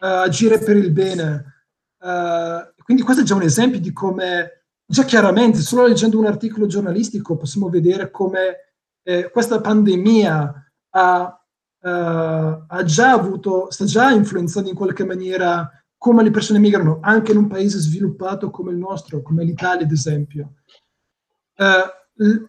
uh, 0.00 0.04
agire 0.04 0.58
per 0.58 0.76
il 0.76 0.90
bene. 0.90 1.64
Uh, 1.98 2.82
quindi 2.82 3.02
questo 3.02 3.22
è 3.22 3.26
già 3.26 3.34
un 3.34 3.42
esempio 3.42 3.80
di 3.80 3.92
come, 3.92 4.64
già 4.84 5.04
chiaramente, 5.04 5.60
solo 5.60 5.86
leggendo 5.86 6.18
un 6.18 6.26
articolo 6.26 6.66
giornalistico 6.66 7.36
possiamo 7.36 7.68
vedere 7.68 8.10
come 8.10 8.56
eh, 9.02 9.30
questa 9.30 9.60
pandemia 9.60 10.72
ha, 10.90 11.44
uh, 11.80 11.88
ha, 11.88 12.82
già 12.84 13.12
avuto, 13.12 13.70
sta 13.70 13.84
già 13.84 14.10
influenzando 14.10 14.68
in 14.68 14.74
qualche 14.74 15.04
maniera 15.04 15.70
come 15.96 16.22
le 16.22 16.30
persone 16.30 16.58
migrano, 16.58 16.98
anche 17.02 17.32
in 17.32 17.38
un 17.38 17.46
paese 17.46 17.78
sviluppato 17.78 18.50
come 18.50 18.72
il 18.72 18.78
nostro, 18.78 19.22
come 19.22 19.44
l'Italia 19.44 19.84
ad 19.84 19.92
esempio. 19.92 20.54
Uh, 21.56 22.48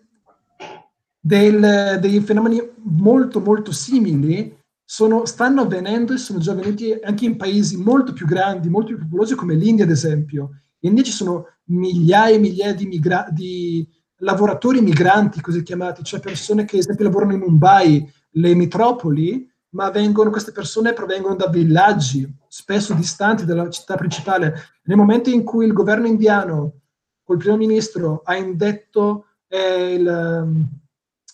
del, 1.22 2.00
dei 2.02 2.20
fenomeni 2.22 2.60
molto 2.84 3.40
molto 3.40 3.72
simili 3.72 4.58
sono, 4.84 5.26
stanno 5.26 5.62
avvenendo 5.62 6.14
e 6.14 6.18
sono 6.18 6.40
già 6.40 6.52
avvenuti 6.52 6.92
anche 7.02 7.26
in 7.26 7.38
paesi 7.38 7.78
molto 7.78 8.12
più 8.12 8.26
grandi, 8.26 8.68
molto 8.68 8.88
più 8.88 8.98
popolosi 8.98 9.36
come 9.36 9.54
l'India 9.54 9.86
ad 9.86 9.92
esempio. 9.92 10.50
In 10.80 10.90
India 10.90 11.04
ci 11.04 11.12
sono 11.12 11.46
migliaia 11.66 12.36
e 12.36 12.40
migliaia 12.40 12.74
di, 12.74 12.88
migra- 12.88 13.28
di 13.32 13.88
lavoratori 14.18 14.82
migranti, 14.82 15.40
così 15.40 15.64
chiamati, 15.64 16.04
cioè 16.04 16.20
persone 16.20 16.66
che 16.66 16.76
ad 16.76 16.82
esempio 16.82 17.06
lavorano 17.06 17.34
in 17.34 17.40
Mumbai, 17.40 18.12
le 18.32 18.56
metropoli, 18.56 19.48
ma 19.70 19.90
vengono, 19.92 20.30
queste 20.30 20.52
persone 20.52 20.94
provengono 20.94 21.36
da 21.36 21.48
villaggi, 21.48 22.30
spesso 22.48 22.94
distanti 22.94 23.46
dalla 23.46 23.70
città 23.70 23.96
principale. 23.96 24.56
Nel 24.84 24.98
momento 24.98 25.30
in 25.30 25.44
cui 25.44 25.66
il 25.66 25.74
governo 25.74 26.08
indiano, 26.08 26.80
col 27.24 27.38
primo 27.38 27.56
ministro, 27.56 28.24
ha 28.26 28.36
indetto 28.36 29.28
eh, 29.48 29.94
il 29.94 30.81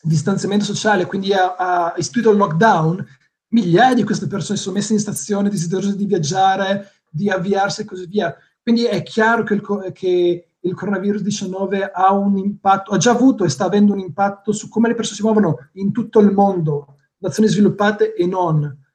distanziamento 0.08 0.66
sociale, 0.66 1.06
quindi 1.06 1.34
ha, 1.34 1.56
ha 1.56 1.94
istituito 1.98 2.32
il 2.32 2.38
lockdown, 2.38 3.06
migliaia 3.50 3.94
di 3.94 4.04
queste 4.04 4.28
persone 4.28 4.58
sono 4.58 4.76
messe 4.76 4.94
in 4.94 5.00
stazione, 5.00 5.50
desiderose 5.50 5.96
di 5.96 6.06
viaggiare, 6.06 6.92
di 7.10 7.30
avviarsi 7.30 7.82
e 7.82 7.86
così 7.86 8.06
via. 8.08 8.36
Quindi 8.62 8.84
è 8.86 9.02
chiaro 9.04 9.44
che, 9.44 9.54
il, 9.54 9.92
che 9.94 10.48
il 10.60 10.74
coronavirus 10.74 11.22
19 11.22 11.92
ha 11.92 12.12
un 12.14 12.38
impatto, 12.38 12.92
ha 12.92 12.98
già 12.98 13.12
avuto 13.12 13.44
e 13.44 13.50
sta 13.50 13.66
avendo 13.66 13.94
un 13.94 14.00
impatto 14.00 14.52
su 14.52 14.68
come 14.68 14.90
le 14.90 14.96
persone 14.96 15.18
si 15.18 15.24
muovono 15.24 15.70
in 15.74 15.92
tutto 15.92 16.20
il 16.20 16.32
mondo, 16.32 16.98
nazioni 17.20 17.48
sviluppate 17.48 18.14
e 18.14 18.26
non. 18.26 18.86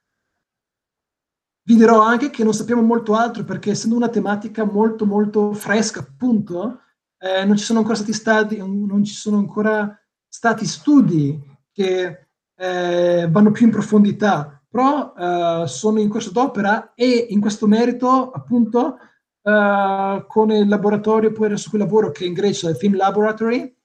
Vi 1.65 1.75
dirò 1.75 2.01
anche 2.01 2.29
che 2.29 2.43
non 2.43 2.53
sappiamo 2.53 2.81
molto 2.81 3.15
altro 3.15 3.45
perché 3.45 3.71
essendo 3.71 3.95
una 3.95 4.09
tematica 4.09 4.65
molto 4.65 5.05
molto 5.05 5.53
fresca, 5.53 6.01
appunto, 6.01 6.81
eh, 7.17 7.45
non 7.45 7.55
ci 7.55 7.63
sono 7.63 7.79
ancora 7.79 7.95
stati 7.95 8.13
stati, 8.13 8.57
non 8.57 9.03
ci 9.05 9.13
sono 9.13 9.37
ancora 9.37 9.97
stati 10.33 10.65
studi 10.65 11.39
che 11.71 12.25
eh, 12.55 13.27
vanno 13.29 13.51
più 13.51 13.67
in 13.67 13.71
profondità, 13.71 14.59
però 14.67 15.13
eh, 15.15 15.67
sono 15.67 15.99
in 15.99 16.09
corso 16.09 16.31
d'opera 16.31 16.93
e 16.95 17.27
in 17.29 17.39
questo 17.39 17.67
merito, 17.67 18.31
appunto, 18.31 18.97
uh, 19.43 20.25
con 20.25 20.49
il 20.49 20.67
laboratorio 20.67 21.31
poi 21.31 21.55
su 21.55 21.69
cui 21.69 21.77
lavoro 21.77 22.09
che 22.09 22.23
è 22.23 22.27
in 22.27 22.33
Grecia, 22.33 22.69
il 22.69 22.77
Film 22.77 22.95
Laboratory 22.95 23.75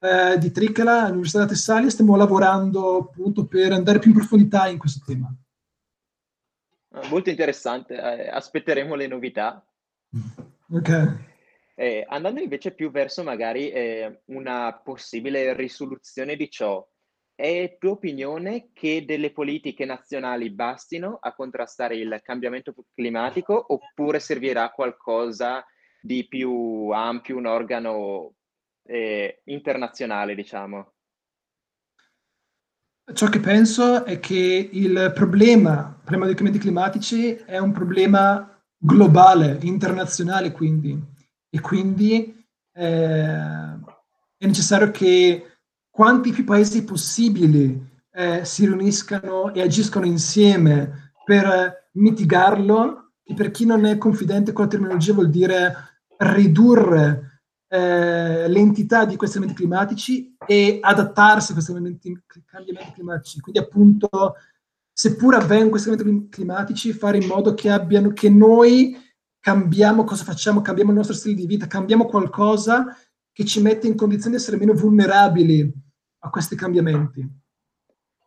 uh, 0.00 0.36
di 0.38 0.50
Tricala, 0.50 1.04
all'Università 1.04 1.44
di 1.44 1.48
Tessalia, 1.48 1.88
stiamo 1.88 2.16
lavorando 2.16 2.98
appunto 2.98 3.46
per 3.46 3.72
andare 3.72 3.98
più 3.98 4.10
in 4.10 4.16
profondità 4.18 4.68
in 4.68 4.76
questo 4.76 5.02
tema. 5.06 5.34
Ah, 6.92 7.08
molto 7.08 7.30
interessante, 7.30 7.94
eh, 7.94 8.28
aspetteremo 8.28 8.94
le 8.94 9.06
novità. 9.06 9.64
Ok. 10.70 11.27
Eh, 11.80 12.04
andando 12.08 12.40
invece 12.40 12.72
più 12.72 12.90
verso 12.90 13.22
magari 13.22 13.70
eh, 13.70 14.22
una 14.26 14.80
possibile 14.82 15.54
risoluzione 15.54 16.34
di 16.34 16.50
ciò, 16.50 16.84
è 17.36 17.76
tua 17.78 17.90
opinione 17.90 18.70
che 18.72 19.04
delle 19.06 19.30
politiche 19.30 19.84
nazionali 19.84 20.50
bastino 20.50 21.18
a 21.20 21.32
contrastare 21.32 21.94
il 21.94 22.20
cambiamento 22.24 22.74
climatico 22.92 23.64
oppure 23.68 24.18
servirà 24.18 24.70
qualcosa 24.70 25.64
di 26.00 26.26
più 26.26 26.90
ampio, 26.90 27.36
un 27.36 27.46
organo 27.46 28.32
eh, 28.82 29.42
internazionale, 29.44 30.34
diciamo? 30.34 30.94
Ciò 33.14 33.28
che 33.28 33.38
penso 33.38 34.04
è 34.04 34.18
che 34.18 34.68
il 34.72 35.12
problema, 35.14 35.94
il 35.94 36.00
problema 36.00 36.26
dei 36.26 36.34
cambiamenti 36.34 36.58
climatici 36.58 37.34
è 37.36 37.58
un 37.58 37.70
problema 37.70 38.60
globale, 38.76 39.60
internazionale 39.62 40.50
quindi, 40.50 41.16
e 41.58 41.60
quindi 41.60 42.46
eh, 42.72 43.76
è 44.36 44.46
necessario 44.46 44.90
che 44.92 45.58
quanti 45.90 46.30
più 46.30 46.44
paesi 46.44 46.84
possibili 46.84 47.86
eh, 48.12 48.44
si 48.44 48.64
riuniscano 48.64 49.52
e 49.52 49.60
agiscano 49.60 50.06
insieme 50.06 51.12
per 51.24 51.90
mitigarlo, 51.92 53.10
e 53.24 53.34
per 53.34 53.50
chi 53.50 53.66
non 53.66 53.84
è 53.84 53.98
confidente 53.98 54.52
con 54.52 54.64
la 54.64 54.70
terminologia 54.70 55.12
vuol 55.12 55.28
dire 55.28 55.74
ridurre 56.16 57.42
eh, 57.68 58.48
l'entità 58.48 59.04
di 59.04 59.16
questi 59.16 59.36
eventi 59.36 59.54
climatici 59.54 60.34
e 60.46 60.78
adattarsi 60.80 61.50
a 61.50 61.54
questi 61.54 61.72
cambiamenti 61.72 62.92
climatici. 62.94 63.40
Quindi 63.40 63.60
appunto, 63.60 64.08
seppur 64.92 65.34
avvengono 65.34 65.70
questi 65.70 65.88
cambiamenti 65.88 66.28
climatici, 66.28 66.92
fare 66.92 67.18
in 67.18 67.26
modo 67.26 67.52
che, 67.52 67.68
abbiano, 67.68 68.12
che 68.12 68.30
noi 68.30 68.96
cambiamo 69.48 70.04
cosa 70.04 70.24
facciamo, 70.24 70.60
cambiamo 70.60 70.90
il 70.90 70.98
nostro 70.98 71.16
stile 71.16 71.34
di 71.34 71.46
vita, 71.46 71.66
cambiamo 71.66 72.04
qualcosa 72.04 72.94
che 73.32 73.46
ci 73.46 73.62
mette 73.62 73.86
in 73.86 73.96
condizione 73.96 74.36
di 74.36 74.42
essere 74.42 74.58
meno 74.58 74.74
vulnerabili 74.74 75.72
a 76.18 76.28
questi 76.28 76.54
cambiamenti. 76.54 77.26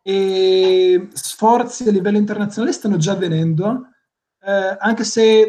E 0.02 1.10
sforzi 1.14 1.88
a 1.88 1.92
livello 1.92 2.18
internazionale 2.18 2.74
stanno 2.74 2.98
già 2.98 3.12
avvenendo, 3.12 3.90
eh, 4.42 4.76
anche 4.80 5.04
se 5.04 5.42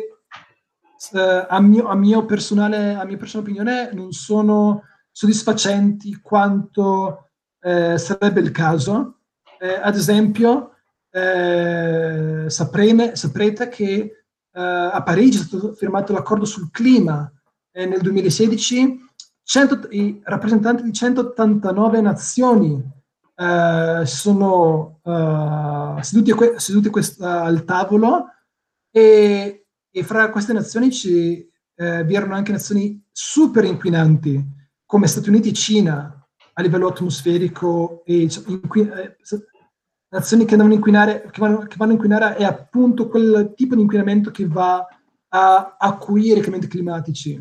eh, 1.12 1.46
a, 1.48 1.61
mio, 1.62 1.87
a, 1.87 1.94
mio 1.94 2.26
personale, 2.26 2.94
a 2.94 3.04
mia 3.04 3.16
personale 3.16 3.48
opinione 3.48 3.92
non 3.94 4.12
sono 4.12 4.82
soddisfacenti 5.11 6.20
quanto 6.20 7.30
eh, 7.62 7.96
sarebbe 7.96 8.40
il 8.40 8.50
caso. 8.50 9.20
Eh, 9.58 9.72
ad 9.72 9.96
esempio, 9.96 10.74
eh, 11.11 12.44
saprene, 12.48 13.16
saprete 13.16 13.68
che 13.70 14.16
Uh, 14.21 14.21
a 14.54 15.02
Parigi 15.02 15.38
è 15.38 15.42
stato 15.42 15.72
firmato 15.72 16.12
l'accordo 16.12 16.44
sul 16.44 16.70
clima 16.70 17.30
eh, 17.72 17.86
nel 17.86 18.00
2016, 18.00 18.98
100, 19.42 19.88
i 19.90 20.20
rappresentanti 20.22 20.82
di 20.82 20.92
189 20.92 22.00
nazioni 22.00 22.72
uh, 22.72 24.04
sono 24.04 25.00
uh, 25.02 26.00
seduti, 26.00 26.32
que- 26.32 26.58
seduti 26.58 26.90
questa, 26.90 27.42
al 27.42 27.64
tavolo 27.64 28.26
e, 28.90 29.66
e, 29.90 30.02
fra 30.04 30.30
queste 30.30 30.52
nazioni 30.52 30.92
ci, 30.92 31.50
vi 31.74 32.14
erano 32.14 32.34
anche 32.34 32.52
nazioni 32.52 33.02
super 33.10 33.64
inquinanti 33.64 34.40
come 34.86 35.08
Stati 35.08 35.30
Uniti 35.30 35.48
e 35.48 35.54
Cina 35.54 36.28
a 36.52 36.62
livello 36.62 36.88
atmosferico 36.88 38.02
e 38.04 38.28
inqui- 38.46 38.90
nazioni 40.12 40.44
che, 40.44 40.55
inquinare, 40.55 41.29
che, 41.31 41.40
vanno, 41.40 41.59
che 41.61 41.77
vanno 41.77 41.92
a 41.92 41.94
inquinare 41.94 42.37
è 42.37 42.44
appunto 42.44 43.09
quel 43.09 43.55
tipo 43.57 43.75
di 43.75 43.81
inquinamento 43.81 44.31
che 44.31 44.46
va 44.46 44.87
a 45.29 45.77
acuire 45.79 46.38
i 46.38 46.42
cambiamenti 46.42 46.68
climatici. 46.68 47.35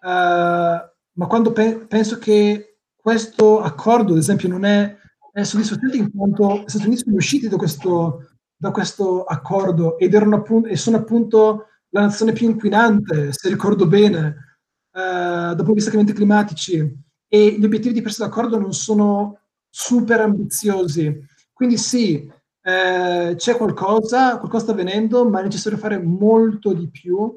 Uh, 0.00 0.80
ma 1.12 1.26
quando 1.26 1.52
pe- 1.52 1.84
penso 1.86 2.18
che 2.18 2.78
questo 2.96 3.60
accordo, 3.60 4.12
ad 4.12 4.18
esempio, 4.18 4.48
non 4.48 4.64
è, 4.64 4.96
è 5.32 5.42
soddisfacente 5.42 5.98
in 5.98 6.10
quanto 6.10 6.62
gli 6.62 6.68
Stati 6.68 6.86
Uniti 6.86 7.02
sono 7.02 7.16
usciti 7.16 7.48
da 7.48 7.56
questo, 7.56 8.26
da 8.56 8.70
questo 8.70 9.24
accordo 9.24 9.98
ed 9.98 10.14
erano 10.14 10.36
appunto, 10.36 10.68
e 10.68 10.76
sono 10.76 10.96
appunto 10.96 11.66
la 11.90 12.00
nazione 12.00 12.32
più 12.32 12.48
inquinante, 12.48 13.32
se 13.32 13.48
ricordo 13.50 13.86
bene, 13.86 14.58
uh, 14.92 15.54
di 15.54 15.72
vista 15.72 15.90
cambiamenti 15.90 16.14
climatici, 16.14 17.04
e 17.28 17.50
gli 17.58 17.64
obiettivi 17.64 17.92
di 17.92 18.02
questo 18.02 18.24
accordo 18.24 18.58
non 18.58 18.72
sono 18.72 19.40
super 19.68 20.20
ambiziosi. 20.20 21.34
Quindi 21.56 21.78
sì, 21.78 22.30
eh, 22.60 23.34
c'è 23.34 23.56
qualcosa, 23.56 24.36
qualcosa 24.36 24.64
sta 24.64 24.72
avvenendo, 24.72 25.26
ma 25.26 25.40
è 25.40 25.44
necessario 25.44 25.78
fare 25.78 25.98
molto 25.98 26.74
di 26.74 26.86
più 26.86 27.34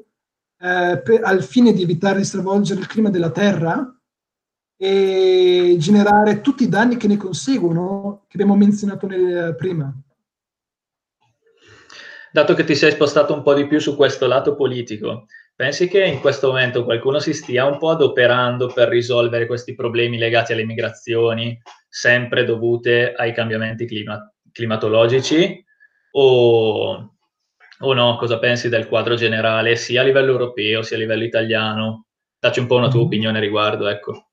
eh, 0.58 1.00
per, 1.02 1.20
al 1.22 1.42
fine 1.42 1.72
di 1.72 1.80
evitare 1.80 2.18
di 2.18 2.26
stravolgere 2.26 2.80
il 2.80 2.86
clima 2.86 3.08
della 3.08 3.30
Terra 3.30 3.98
e 4.76 5.74
generare 5.78 6.42
tutti 6.42 6.64
i 6.64 6.68
danni 6.68 6.98
che 6.98 7.06
ne 7.06 7.16
conseguono, 7.16 8.26
che 8.28 8.36
abbiamo 8.36 8.56
menzionato 8.56 9.06
nel, 9.06 9.54
prima. 9.56 9.90
Dato 12.30 12.52
che 12.52 12.64
ti 12.64 12.74
sei 12.74 12.90
spostato 12.90 13.32
un 13.32 13.42
po' 13.42 13.54
di 13.54 13.66
più 13.66 13.78
su 13.78 13.96
questo 13.96 14.26
lato 14.26 14.54
politico, 14.54 15.24
pensi 15.54 15.88
che 15.88 16.04
in 16.04 16.20
questo 16.20 16.48
momento 16.48 16.84
qualcuno 16.84 17.20
si 17.20 17.32
stia 17.32 17.64
un 17.64 17.78
po' 17.78 17.88
adoperando 17.88 18.66
per 18.66 18.88
risolvere 18.88 19.46
questi 19.46 19.74
problemi 19.74 20.18
legati 20.18 20.52
alle 20.52 20.66
migrazioni, 20.66 21.58
sempre 21.90 22.44
dovute 22.44 23.12
ai 23.12 23.34
cambiamenti 23.34 23.84
clima- 23.84 24.32
climatologici 24.52 25.62
o, 26.12 27.16
o, 27.80 27.92
no? 27.92 28.16
Cosa 28.16 28.38
pensi 28.38 28.68
del 28.68 28.86
quadro 28.86 29.16
generale 29.16 29.74
sia 29.74 30.02
a 30.02 30.04
livello 30.04 30.30
europeo 30.30 30.82
sia 30.82 30.96
a 30.96 31.00
livello 31.00 31.24
italiano? 31.24 32.06
Dacci 32.38 32.60
un 32.60 32.66
po' 32.66 32.76
una 32.76 32.88
tua 32.88 32.98
mm-hmm. 32.98 33.06
opinione 33.06 33.38
a 33.38 33.40
riguardo, 33.40 33.88
ecco. 33.88 34.30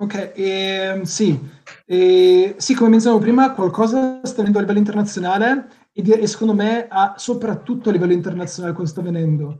Ok, 0.00 0.32
eh, 0.36 1.00
sì. 1.02 1.38
Eh, 1.84 2.54
sì, 2.56 2.74
come 2.74 2.90
menzionavo 2.90 3.20
prima, 3.20 3.52
qualcosa 3.52 4.20
sta 4.22 4.42
avvenendo 4.42 4.58
a 4.58 4.60
livello 4.60 4.78
internazionale 4.78 5.68
e, 5.92 6.02
e 6.08 6.26
secondo 6.28 6.54
me 6.54 6.86
a, 6.88 7.14
soprattutto 7.16 7.88
a 7.88 7.92
livello 7.92 8.12
internazionale 8.12 8.74
cosa 8.74 8.90
sta 8.90 9.00
avvenendo. 9.00 9.58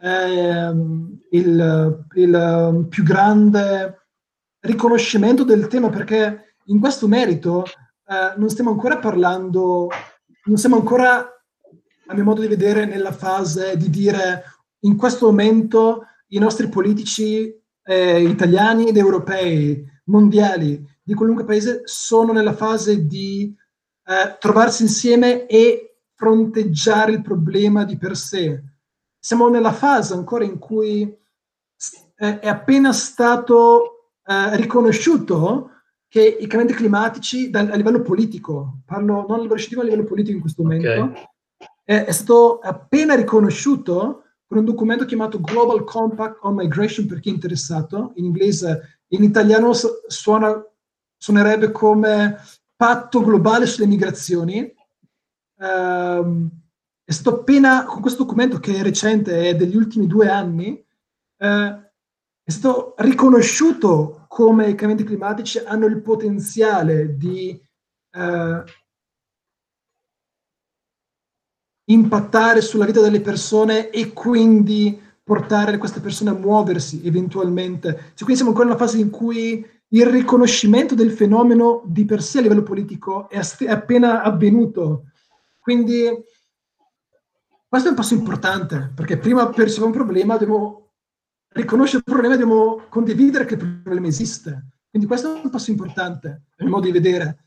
Eh, 0.00 0.72
il, 1.30 2.06
il 2.14 2.86
più 2.88 3.02
grande 3.04 4.06
riconoscimento 4.60 5.44
del 5.44 5.68
tema 5.68 5.88
perché 5.90 6.47
in 6.68 6.80
questo 6.80 7.08
merito 7.08 7.64
eh, 7.64 8.34
non 8.36 8.48
stiamo 8.48 8.70
ancora 8.70 8.98
parlando, 8.98 9.88
non 10.44 10.56
siamo 10.56 10.76
ancora, 10.76 11.18
a 12.06 12.14
mio 12.14 12.24
modo 12.24 12.40
di 12.40 12.46
vedere, 12.46 12.86
nella 12.86 13.12
fase 13.12 13.76
di 13.76 13.90
dire 13.90 14.44
in 14.80 14.96
questo 14.96 15.26
momento 15.26 16.06
i 16.28 16.38
nostri 16.38 16.68
politici 16.68 17.54
eh, 17.82 18.22
italiani 18.22 18.88
ed 18.88 18.96
europei, 18.96 19.84
mondiali, 20.04 20.82
di 21.02 21.14
qualunque 21.14 21.44
paese, 21.44 21.82
sono 21.84 22.32
nella 22.32 22.54
fase 22.54 23.06
di 23.06 23.54
eh, 24.04 24.36
trovarsi 24.38 24.82
insieme 24.82 25.46
e 25.46 25.98
fronteggiare 26.14 27.12
il 27.12 27.22
problema 27.22 27.84
di 27.84 27.96
per 27.96 28.16
sé. 28.16 28.62
Siamo 29.18 29.48
nella 29.48 29.72
fase 29.72 30.14
ancora 30.14 30.44
in 30.44 30.58
cui 30.58 31.02
eh, 31.02 32.38
è 32.38 32.48
appena 32.48 32.92
stato 32.92 34.12
eh, 34.24 34.56
riconosciuto 34.56 35.77
che 36.08 36.22
i 36.22 36.46
cambiamenti 36.46 36.74
climatici 36.74 37.50
da, 37.50 37.60
a 37.60 37.76
livello 37.76 38.00
politico, 38.00 38.78
parlo 38.84 39.26
non 39.28 39.38
a 39.38 39.42
livello 39.42 39.56
scientifico, 39.56 39.80
ma 39.80 39.86
a 39.86 39.90
livello 39.90 40.08
politico 40.08 40.34
in 40.34 40.40
questo 40.40 40.62
momento, 40.62 40.88
okay. 40.88 41.22
è, 41.84 42.04
è, 42.04 42.12
stato 42.12 42.58
appena 42.60 43.14
riconosciuto 43.14 44.24
con 44.46 44.58
un 44.58 44.64
documento 44.64 45.04
chiamato 45.04 45.40
Global 45.40 45.84
Compact 45.84 46.38
on 46.42 46.54
Migration 46.54 47.06
per 47.06 47.20
chi 47.20 47.28
è 47.28 47.32
interessato, 47.32 48.12
in 48.14 48.24
inglese, 48.24 49.00
in 49.08 49.22
italiano 49.22 49.72
suona, 49.74 50.64
suonerebbe 51.18 51.70
come 51.70 52.38
patto 52.74 53.22
globale 53.22 53.66
sulle 53.66 53.86
migrazioni. 53.86 54.74
Um, 55.56 56.48
è 57.04 57.12
stato 57.12 57.40
appena, 57.40 57.84
con 57.84 58.00
questo 58.00 58.22
documento 58.22 58.58
che 58.58 58.76
è 58.76 58.82
recente, 58.82 59.48
è 59.48 59.56
degli 59.56 59.76
ultimi 59.76 60.06
due 60.06 60.28
anni, 60.28 60.82
eh, 61.38 61.87
è 62.48 62.50
stato 62.50 62.94
riconosciuto 62.96 64.24
come 64.26 64.62
i 64.62 64.74
cambiamenti 64.74 65.04
climatici 65.04 65.58
hanno 65.58 65.84
il 65.84 66.00
potenziale 66.00 67.14
di 67.18 67.50
eh, 68.10 68.64
impattare 71.90 72.62
sulla 72.62 72.86
vita 72.86 73.02
delle 73.02 73.20
persone 73.20 73.90
e 73.90 74.14
quindi 74.14 74.98
portare 75.22 75.76
queste 75.76 76.00
persone 76.00 76.30
a 76.30 76.38
muoversi 76.38 77.02
eventualmente. 77.04 77.92
Cioè, 78.14 78.24
quindi 78.24 78.36
siamo 78.36 78.52
ancora 78.52 78.68
nella 78.68 78.78
fase 78.78 78.98
in 78.98 79.10
cui 79.10 79.66
il 79.88 80.06
riconoscimento 80.06 80.94
del 80.94 81.12
fenomeno 81.12 81.82
di 81.84 82.06
per 82.06 82.22
sé 82.22 82.38
a 82.38 82.40
livello 82.40 82.62
politico 82.62 83.28
è, 83.28 83.40
è 83.40 83.70
appena 83.70 84.22
avvenuto. 84.22 85.10
Quindi 85.58 86.08
questo 87.68 87.88
è 87.88 87.90
un 87.90 87.96
passo 87.96 88.14
importante, 88.14 88.90
perché 88.94 89.18
prima 89.18 89.50
per 89.50 89.64
risolvere 89.64 89.98
un 89.98 90.04
problema 90.06 90.38
dobbiamo 90.38 90.87
riconoscere 91.50 91.98
il 91.98 92.12
problema, 92.12 92.36
dobbiamo 92.36 92.84
condividere 92.88 93.44
che 93.44 93.54
il 93.54 93.80
problema 93.80 94.06
esiste. 94.06 94.66
Quindi 94.90 95.08
questo 95.08 95.34
è 95.36 95.40
un 95.42 95.50
passo 95.50 95.70
importante 95.70 96.44
nel 96.56 96.68
modo 96.68 96.86
di 96.86 96.92
vedere. 96.92 97.44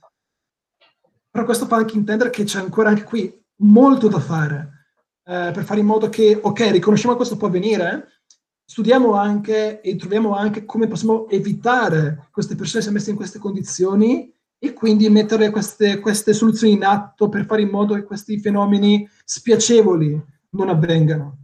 Però 1.29 1.45
questo 1.45 1.65
fa 1.65 1.77
anche 1.77 1.95
intendere 1.95 2.29
che 2.29 2.43
c'è 2.43 2.59
ancora 2.59 2.89
anche 2.89 3.03
qui 3.03 3.43
molto 3.61 4.07
da 4.07 4.19
fare 4.19 4.81
eh, 5.23 5.51
per 5.53 5.63
fare 5.63 5.79
in 5.79 5.85
modo 5.85 6.09
che, 6.09 6.37
ok, 6.41 6.71
riconosciamo 6.71 7.11
che 7.11 7.19
questo 7.19 7.37
può 7.37 7.47
avvenire, 7.47 8.23
studiamo 8.65 9.13
anche 9.13 9.81
e 9.81 9.95
troviamo 9.95 10.35
anche 10.35 10.65
come 10.65 10.87
possiamo 10.87 11.29
evitare 11.29 12.27
queste 12.31 12.55
persone 12.55 12.79
essere 12.79 12.95
messe 12.95 13.11
in 13.11 13.15
queste 13.15 13.39
condizioni 13.39 14.33
e 14.57 14.73
quindi 14.73 15.09
mettere 15.09 15.49
queste, 15.49 15.99
queste 15.99 16.33
soluzioni 16.33 16.73
in 16.73 16.83
atto 16.83 17.29
per 17.29 17.45
fare 17.45 17.61
in 17.61 17.69
modo 17.69 17.95
che 17.95 18.03
questi 18.03 18.39
fenomeni 18.39 19.07
spiacevoli 19.23 20.21
non 20.51 20.69
avvengano. 20.69 21.37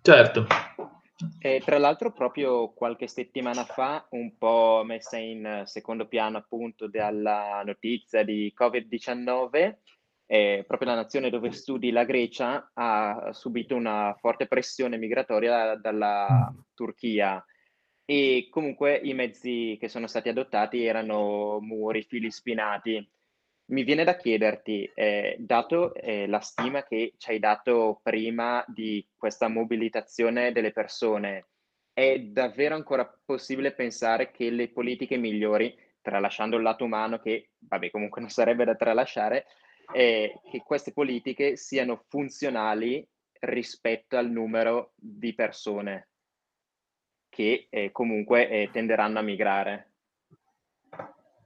Certo, 0.00 0.46
e 1.38 1.62
tra 1.64 1.78
l'altro 1.78 2.12
proprio 2.12 2.72
qualche 2.72 3.08
settimana 3.08 3.64
fa, 3.64 4.06
un 4.10 4.36
po' 4.36 4.82
messa 4.84 5.16
in 5.16 5.62
secondo 5.64 6.06
piano 6.06 6.36
appunto 6.36 6.88
dalla 6.88 7.62
notizia 7.64 8.22
di 8.22 8.52
Covid-19, 8.54 9.78
eh, 10.26 10.64
proprio 10.66 10.90
la 10.90 10.96
nazione 10.96 11.30
dove 11.30 11.52
studi 11.52 11.90
la 11.90 12.04
Grecia 12.04 12.70
ha 12.74 13.32
subito 13.32 13.74
una 13.76 14.14
forte 14.18 14.46
pressione 14.46 14.98
migratoria 14.98 15.76
dalla 15.76 16.52
Turchia. 16.74 17.42
e 18.08 18.46
comunque 18.50 18.94
i 19.02 19.14
mezzi 19.14 19.76
che 19.80 19.88
sono 19.88 20.06
stati 20.06 20.28
adottati 20.28 20.84
erano 20.84 21.58
muri, 21.60 22.02
fili 22.02 22.30
spinati. 22.30 23.04
Mi 23.66 23.82
viene 23.82 24.04
da 24.04 24.16
chiederti, 24.16 24.90
eh, 24.94 25.36
dato 25.38 25.92
eh, 25.94 26.26
la 26.26 26.40
stima 26.40 26.84
che 26.84 27.14
ci 27.16 27.30
hai 27.30 27.38
dato 27.38 28.00
prima 28.02 28.64
di 28.68 29.04
questa 29.16 29.48
mobilitazione 29.48 30.52
delle 30.52 30.72
persone, 30.72 31.46
è 31.92 32.18
davvero 32.18 32.74
ancora 32.74 33.10
possibile 33.24 33.72
pensare 33.72 34.30
che 34.30 34.50
le 34.50 34.68
politiche 34.68 35.16
migliori, 35.16 35.76
tralasciando 36.00 36.56
il 36.56 36.62
lato 36.62 36.84
umano, 36.84 37.18
che 37.18 37.50
vabbè 37.58 37.90
comunque 37.90 38.20
non 38.20 38.30
sarebbe 38.30 38.64
da 38.64 38.76
tralasciare, 38.76 39.46
eh, 39.92 40.40
che 40.50 40.62
queste 40.64 40.92
politiche 40.92 41.56
siano 41.56 42.04
funzionali 42.08 43.06
rispetto 43.40 44.16
al 44.16 44.30
numero 44.30 44.92
di 44.94 45.34
persone 45.34 46.08
che 47.36 47.66
eh, 47.68 47.92
comunque 47.92 48.48
eh, 48.48 48.70
tenderanno 48.72 49.18
a 49.18 49.22
migrare? 49.22 49.90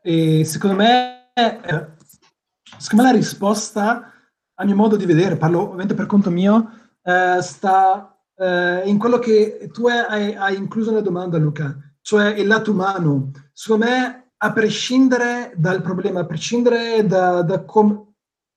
E 0.02 0.44
secondo 0.44 0.76
me, 0.76 1.19
secondo 1.32 3.02
me 3.02 3.12
la 3.12 3.16
risposta, 3.16 4.12
a 4.54 4.64
mio 4.64 4.74
modo 4.74 4.96
di 4.96 5.06
vedere, 5.06 5.36
parlo 5.36 5.62
ovviamente 5.62 5.94
per 5.94 6.06
conto 6.06 6.30
mio, 6.30 6.70
eh, 7.02 7.38
sta 7.40 8.18
eh, 8.36 8.82
in 8.86 8.98
quello 8.98 9.18
che 9.18 9.68
tu 9.72 9.86
hai, 9.86 10.34
hai, 10.34 10.56
incluso 10.56 10.90
nella 10.90 11.02
domanda, 11.02 11.38
Luca, 11.38 11.76
cioè 12.00 12.28
il 12.34 12.46
lato 12.46 12.72
umano. 12.72 13.30
Secondo 13.52 13.86
me, 13.86 14.32
a 14.36 14.52
prescindere 14.52 15.52
dal 15.56 15.82
problema, 15.82 16.20
a 16.20 16.26
prescindere 16.26 17.06
da, 17.06 17.42
da, 17.42 17.64
com- 17.64 18.06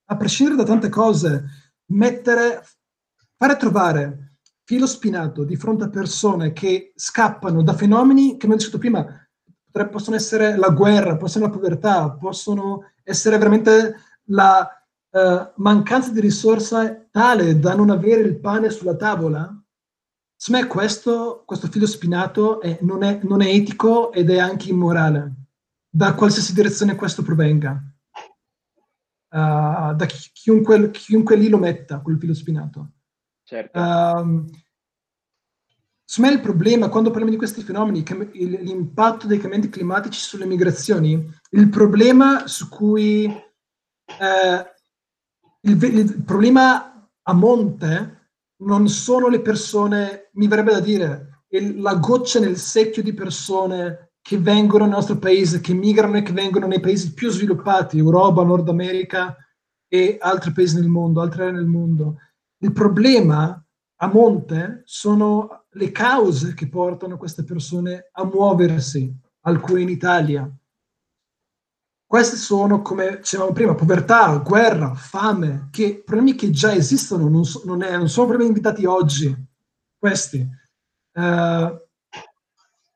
a 0.06 0.18
prescindere 0.18 0.58
da 0.58 0.64
tante 0.64 0.90
cose, 0.90 1.44
mettere, 1.88 2.64
fare 3.38 3.58
trovare 3.58 4.24
filo 4.66 4.88
spinato 4.88 5.44
di 5.44 5.58
fronte 5.58 5.84
a 5.84 5.90
persone 5.90 6.54
che 6.54 6.94
scappano 6.96 7.62
da 7.62 7.74
fenomeni 7.74 8.38
che 8.38 8.46
abbiamo 8.46 8.56
detto 8.56 8.78
prima, 8.78 9.23
possono 9.90 10.16
essere 10.16 10.56
la 10.56 10.70
guerra, 10.70 11.18
possono 11.18 11.46
essere 11.46 11.46
la 11.46 11.50
povertà, 11.50 12.12
possono 12.12 12.92
essere 13.04 13.38
veramente 13.38 13.96
la 14.26 14.68
uh, 15.10 15.52
mancanza 15.56 16.12
di 16.12 16.20
risorse 16.20 17.08
tale 17.12 17.60
da 17.60 17.74
non 17.74 17.90
avere 17.90 18.22
il 18.22 18.40
pane 18.40 18.70
sulla 18.70 18.96
tavola, 18.96 19.64
Secondo 20.44 20.66
me 20.66 20.74
questo, 20.74 21.44
questo 21.46 21.70
filo 21.70 21.88
spinato 21.88 22.60
è, 22.60 22.80
non, 22.82 23.02
è, 23.02 23.18
non, 23.24 23.42
è, 23.42 23.48
etico 23.48 24.12
ed 24.12 24.30
è 24.30 24.40
anche 24.40 24.72
immorale, 24.72 25.36
da 25.90 26.16
qualsiasi 26.16 26.54
direzione 26.54 26.96
questo 26.96 27.22
provenga. 27.22 27.82
Uh, 29.30 29.96
da 29.96 30.06
chi, 30.06 30.32
chiunque, 30.34 30.92
chiunque, 30.92 31.38
lì 31.38 31.48
lo 31.48 31.58
metta, 31.58 32.02
quel 32.02 32.18
filo 32.20 32.34
spinato. 32.34 32.92
Certo. 33.42 33.80
Uh, 33.80 34.46
secondo 36.14 36.30
me 36.30 36.38
il 36.38 36.42
problema, 36.42 36.90
quando 36.90 37.10
parliamo 37.10 37.32
di 37.32 37.40
questi 37.40 37.64
fenomeni, 37.64 38.04
l'impatto 38.34 39.26
dei 39.26 39.40
cambiamenti 39.40 39.72
climatici 39.72 40.20
sulle 40.20 40.46
migrazioni, 40.46 41.28
il 41.52 41.70
problema 41.70 42.46
su 42.46 42.70
cui... 42.70 43.26
Uh, 43.26 44.72
il, 45.62 45.82
il 45.82 46.24
problema 46.24 47.10
a 47.20 47.34
monte 47.34 48.30
non 48.58 48.90
sono 48.90 49.28
le 49.28 49.42
persone, 49.42 50.30
mi 50.34 50.48
verrebbe 50.48 50.74
da 50.74 50.82
dire, 50.82 51.46
la 51.78 51.96
goccia 51.96 52.40
nel 52.40 52.58
secchio 52.58 53.02
di 53.02 53.16
persone 53.16 54.12
che 54.22 54.38
vengono 54.38 54.84
nel 54.84 54.94
nostro 54.94 55.18
paese, 55.18 55.62
che 55.62 55.74
migrano 55.74 56.18
e 56.18 56.22
che 56.22 56.32
vengono 56.32 56.68
nei 56.68 56.80
paesi 56.80 57.14
più 57.14 57.32
sviluppati, 57.32 57.98
Europa, 57.98 58.44
Nord 58.44 58.70
America 58.70 59.36
e 59.88 60.18
altri 60.20 60.52
paesi 60.52 60.76
nel 60.76 60.90
mondo, 60.90 61.22
altre 61.22 61.44
aree 61.44 61.54
nel 61.54 61.66
mondo. 61.66 62.18
Il 62.60 62.72
problema 62.72 63.66
a 64.02 64.08
monte 64.08 64.84
sono 64.86 65.63
le 65.74 65.92
cause 65.92 66.54
che 66.54 66.68
portano 66.68 67.18
queste 67.18 67.44
persone 67.44 68.10
a 68.12 68.26
muoversi, 68.26 69.14
alcune 69.42 69.82
in 69.82 69.90
Italia, 69.90 70.50
queste 72.14 72.36
sono, 72.36 72.84
come 72.84 73.18
dicevamo 73.18 73.54
prima, 73.54 73.74
povertà, 73.74 74.38
guerra, 74.38 74.94
fame, 74.94 75.70
che 75.72 76.04
problemi 76.06 76.36
che 76.36 76.52
già 76.52 76.72
esistono, 76.72 77.28
non, 77.28 77.44
so, 77.44 77.64
non, 77.66 77.82
è, 77.82 77.98
non 77.98 78.08
sono 78.08 78.28
problemi 78.28 78.52
invitati 78.52 78.86
oggi. 78.86 79.36
Questi. 79.98 80.48
Uh, 81.14 81.22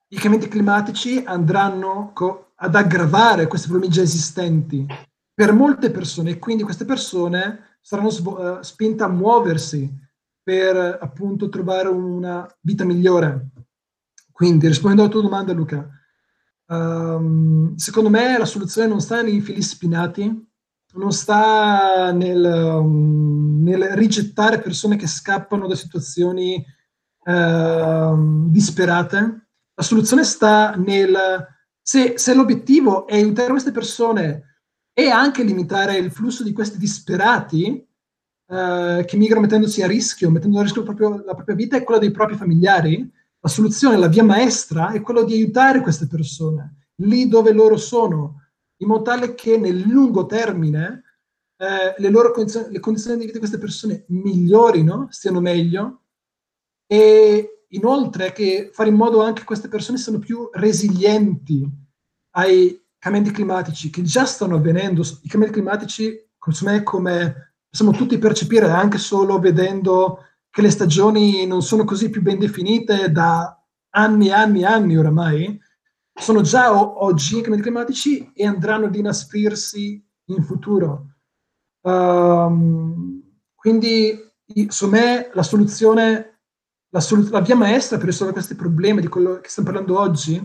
I 0.09 0.15
cambiamenti 0.17 0.47
climatici 0.47 1.23
andranno 1.25 2.11
co- 2.13 2.51
ad 2.57 2.75
aggravare 2.75 3.47
questi 3.47 3.67
problemi 3.67 3.91
già 3.91 4.03
esistenti 4.03 4.85
per 5.33 5.51
molte 5.51 5.89
persone 5.89 6.29
e 6.29 6.39
quindi 6.39 6.61
queste 6.61 6.85
persone 6.85 7.77
saranno 7.81 8.11
sv- 8.11 8.27
uh, 8.37 8.61
spinte 8.61 9.01
a 9.01 9.07
muoversi 9.07 9.91
per 10.47 10.97
appunto 11.01 11.49
trovare 11.49 11.89
una 11.89 12.47
vita 12.61 12.85
migliore. 12.85 13.49
Quindi 14.31 14.67
rispondendo 14.67 15.03
alla 15.03 15.11
tua 15.11 15.21
domanda 15.21 15.51
Luca, 15.51 15.91
Um, 16.69 17.75
secondo 17.77 18.09
me 18.09 18.37
la 18.37 18.43
soluzione 18.43 18.89
non 18.89 18.99
sta 18.99 19.21
nei 19.21 19.39
fili 19.39 19.61
spinati, 19.61 20.47
non 20.95 21.13
sta 21.13 22.11
nel, 22.11 22.43
um, 22.43 23.63
nel 23.63 23.83
rigettare 23.95 24.59
persone 24.59 24.97
che 24.97 25.07
scappano 25.07 25.65
da 25.65 25.75
situazioni 25.75 26.61
uh, 27.23 28.49
disperate. 28.49 29.47
La 29.73 29.83
soluzione 29.83 30.25
sta 30.25 30.75
nel 30.75 31.17
se, 31.81 32.17
se 32.17 32.33
l'obiettivo 32.33 33.07
è 33.07 33.15
aiutare 33.15 33.51
queste 33.51 33.71
persone 33.71 34.57
e 34.91 35.09
anche 35.09 35.43
limitare 35.43 35.95
il 35.95 36.11
flusso 36.11 36.43
di 36.43 36.51
questi 36.51 36.77
disperati 36.77 37.81
uh, 38.47 39.05
che 39.05 39.17
migrano 39.17 39.41
mettendosi 39.41 39.81
a 39.81 39.87
rischio, 39.87 40.29
mettendo 40.29 40.59
a 40.59 40.63
rischio 40.63 40.83
proprio, 40.83 41.23
la 41.23 41.33
propria 41.33 41.55
vita 41.55 41.77
e 41.77 41.83
quella 41.83 41.99
dei 41.99 42.11
propri 42.11 42.35
familiari, 42.35 43.09
la 43.39 43.49
soluzione, 43.49 43.97
la 43.97 44.07
via 44.07 44.23
maestra 44.23 44.91
è 44.91 45.01
quella 45.01 45.23
di 45.23 45.33
aiutare 45.33 45.81
queste 45.81 46.07
persone 46.07 46.77
lì 47.01 47.27
dove 47.27 47.51
loro 47.51 47.77
sono, 47.77 48.43
in 48.77 48.87
modo 48.87 49.03
tale 49.03 49.35
che 49.35 49.57
nel 49.57 49.81
lungo 49.81 50.25
termine 50.25 51.03
eh, 51.57 51.95
le, 51.97 52.09
loro 52.09 52.31
condizioni, 52.31 52.71
le 52.71 52.79
condizioni 52.79 53.17
di 53.17 53.25
vita 53.25 53.33
di 53.33 53.39
queste 53.39 53.57
persone 53.59 54.05
migliorino, 54.07 55.07
stiano 55.09 55.41
meglio 55.41 56.03
e 56.87 57.65
inoltre 57.69 58.31
che 58.31 58.69
fare 58.71 58.89
in 58.89 58.95
modo 58.95 59.21
anche 59.21 59.41
che 59.41 59.45
queste 59.45 59.67
persone 59.67 59.97
siano 59.97 60.19
più 60.19 60.49
resilienti 60.53 61.67
ai 62.35 62.81
cambiamenti 62.97 63.35
climatici 63.35 63.89
che 63.89 64.03
già 64.03 64.25
stanno 64.25 64.55
avvenendo. 64.55 65.01
I 65.01 65.27
cambiamenti 65.27 65.59
climatici, 65.59 66.25
me, 66.61 66.83
come 66.83 67.46
possiamo 67.69 67.91
tutti 67.91 68.17
percepire 68.17 68.69
anche 68.69 68.97
solo 68.97 69.39
vedendo 69.39 70.23
che 70.49 70.61
le 70.61 70.69
stagioni 70.71 71.45
non 71.45 71.61
sono 71.61 71.83
così 71.83 72.09
più 72.09 72.21
ben 72.21 72.39
definite 72.39 73.11
da 73.11 73.57
anni 73.91 74.27
e 74.27 74.31
anni 74.31 74.61
e 74.61 74.65
anni 74.65 74.97
oramai, 74.97 75.59
sono 76.13 76.41
già 76.41 76.73
o- 76.73 77.03
oggi 77.05 77.37
i 77.37 77.41
cambiamenti 77.41 77.63
climatici 77.63 78.31
e 78.33 78.45
andranno 78.45 78.85
ad 78.85 78.95
inasprirsi 78.95 80.03
in 80.25 80.43
futuro. 80.43 81.13
Um, 81.81 83.21
quindi, 83.55 84.17
su 84.67 84.87
me, 84.89 85.29
la 85.33 85.43
soluzione, 85.43 86.39
la, 86.89 86.99
sol- 86.99 87.29
la, 87.29 87.41
via 87.41 87.55
maestra 87.55 87.97
per 87.97 88.07
risolvere 88.07 88.39
questi 88.39 88.55
problemi 88.55 89.01
di 89.01 89.07
quello 89.07 89.39
che 89.39 89.49
stiamo 89.49 89.69
parlando 89.69 89.99
oggi 89.99 90.41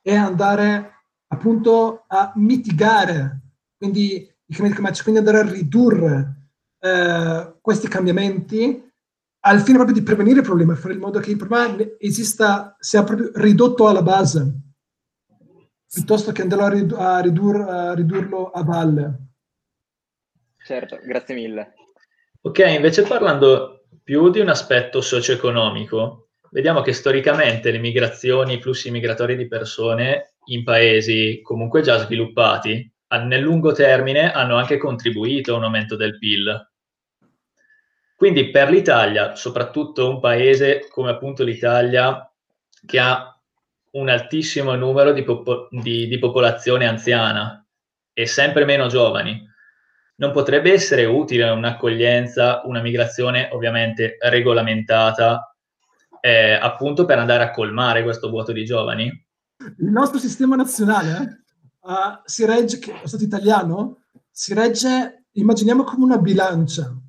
è 0.00 0.14
andare 0.14 1.04
appunto 1.28 2.04
a 2.08 2.32
mitigare 2.36 3.40
quindi, 3.76 4.14
i 4.14 4.54
cambiamenti 4.54 4.74
climatici, 4.74 5.02
quindi 5.02 5.20
andare 5.20 5.38
a 5.38 5.50
ridurre 5.50 6.41
eh, 6.84 7.54
questi 7.60 7.86
cambiamenti 7.86 8.90
al 9.44 9.60
fine 9.60 9.76
proprio 9.76 9.96
di 9.96 10.02
prevenire 10.04 10.40
il 10.40 10.44
problema, 10.44 10.74
fare 10.74 10.94
in 10.94 11.00
modo 11.00 11.20
che 11.20 11.30
il 11.30 11.36
problema 11.36 11.76
esista, 11.98 12.76
sia 12.78 13.04
proprio 13.04 13.30
ridotto 13.34 13.88
alla 13.88 14.02
base, 14.02 14.52
piuttosto 15.92 16.32
che 16.32 16.42
andare 16.42 16.62
a, 16.62 16.68
ridu- 16.68 16.98
a, 16.98 17.20
ridur- 17.20 17.68
a 17.68 17.94
ridurlo 17.94 18.50
a 18.50 18.62
valle. 18.62 19.18
Certo, 20.64 20.98
grazie 21.02 21.34
mille. 21.34 21.74
Ok, 22.42 22.58
invece 22.58 23.02
parlando 23.02 23.86
più 24.02 24.30
di 24.30 24.40
un 24.40 24.48
aspetto 24.48 25.00
socio-economico, 25.00 26.30
vediamo 26.50 26.82
che 26.82 26.92
storicamente 26.92 27.70
le 27.70 27.78
migrazioni, 27.78 28.54
i 28.54 28.60
flussi 28.60 28.90
migratori 28.90 29.36
di 29.36 29.48
persone 29.48 30.34
in 30.46 30.64
paesi 30.64 31.40
comunque 31.42 31.82
già 31.82 31.98
sviluppati, 31.98 32.92
nel 33.20 33.40
lungo 33.40 33.72
termine 33.72 34.32
hanno 34.32 34.56
anche 34.56 34.78
contribuito 34.78 35.54
a 35.54 35.58
un 35.58 35.64
aumento 35.64 35.96
del 35.96 36.18
PIL. 36.18 36.71
Quindi 38.22 38.50
per 38.50 38.70
l'Italia, 38.70 39.34
soprattutto 39.34 40.08
un 40.08 40.20
paese 40.20 40.86
come 40.88 41.10
appunto 41.10 41.42
l'Italia, 41.42 42.32
che 42.86 43.00
ha 43.00 43.36
un 43.94 44.08
altissimo 44.08 44.76
numero 44.76 45.10
di, 45.10 45.24
popo- 45.24 45.66
di, 45.72 46.06
di 46.06 46.18
popolazione 46.20 46.86
anziana 46.86 47.66
e 48.12 48.26
sempre 48.26 48.64
meno 48.64 48.86
giovani, 48.86 49.44
non 50.18 50.30
potrebbe 50.30 50.72
essere 50.72 51.04
utile 51.04 51.50
un'accoglienza, 51.50 52.62
una 52.66 52.80
migrazione 52.80 53.48
ovviamente 53.50 54.18
regolamentata, 54.20 55.56
eh, 56.20 56.52
appunto 56.52 57.04
per 57.04 57.18
andare 57.18 57.42
a 57.42 57.50
colmare 57.50 58.04
questo 58.04 58.30
vuoto 58.30 58.52
di 58.52 58.64
giovani? 58.64 59.06
Il 59.78 59.90
nostro 59.90 60.20
sistema 60.20 60.54
nazionale 60.54 61.42
uh, 61.80 62.20
si 62.24 62.46
regge, 62.46 62.78
è 63.02 63.06
stato 63.08 63.24
italiano, 63.24 64.02
si 64.30 64.54
regge, 64.54 65.24
immaginiamo 65.32 65.82
come 65.82 66.04
una 66.04 66.18
bilancia 66.18 67.01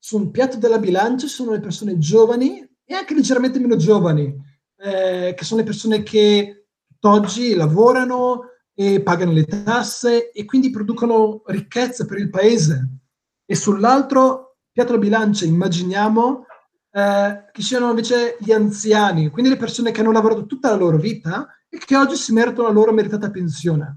su 0.00 0.16
un 0.16 0.30
piatto 0.30 0.56
della 0.56 0.78
bilancia 0.78 1.28
sono 1.28 1.52
le 1.52 1.60
persone 1.60 1.98
giovani 1.98 2.66
e 2.84 2.94
anche 2.94 3.14
leggermente 3.14 3.60
meno 3.60 3.76
giovani. 3.76 4.48
eh, 4.82 5.34
che 5.36 5.44
sono 5.44 5.60
le 5.60 5.66
persone 5.66 6.02
che 6.02 6.68
oggi 7.00 7.54
lavorano 7.54 8.44
e 8.74 9.02
pagano 9.02 9.32
le 9.32 9.44
tasse 9.44 10.30
e 10.30 10.44
quindi 10.46 10.70
producono 10.70 11.42
ricchezza 11.46 12.06
per 12.06 12.18
il 12.18 12.30
paese. 12.30 12.88
E 13.44 13.54
sull'altro 13.54 14.56
piatto 14.72 14.92
della 14.92 15.02
bilancia 15.02 15.44
immaginiamo 15.44 16.46
eh, 16.92 17.44
che 17.52 17.62
siano 17.62 17.90
invece 17.90 18.36
gli 18.40 18.52
anziani, 18.52 19.28
quindi 19.28 19.50
le 19.50 19.56
persone 19.58 19.90
che 19.90 20.00
hanno 20.00 20.12
lavorato 20.12 20.46
tutta 20.46 20.70
la 20.70 20.76
loro 20.76 20.96
vita 20.96 21.46
e 21.68 21.78
che 21.78 21.96
oggi 21.96 22.16
si 22.16 22.32
meritano 22.32 22.68
la 22.68 22.72
loro 22.72 22.92
meritata 22.92 23.30
pensione. 23.30 23.96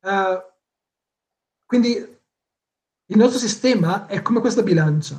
Uh, 0.00 0.40
quindi 1.66 2.17
il 3.10 3.16
nostro 3.16 3.38
sistema 3.38 4.06
è 4.06 4.20
come 4.20 4.40
questa 4.40 4.62
bilancia. 4.62 5.16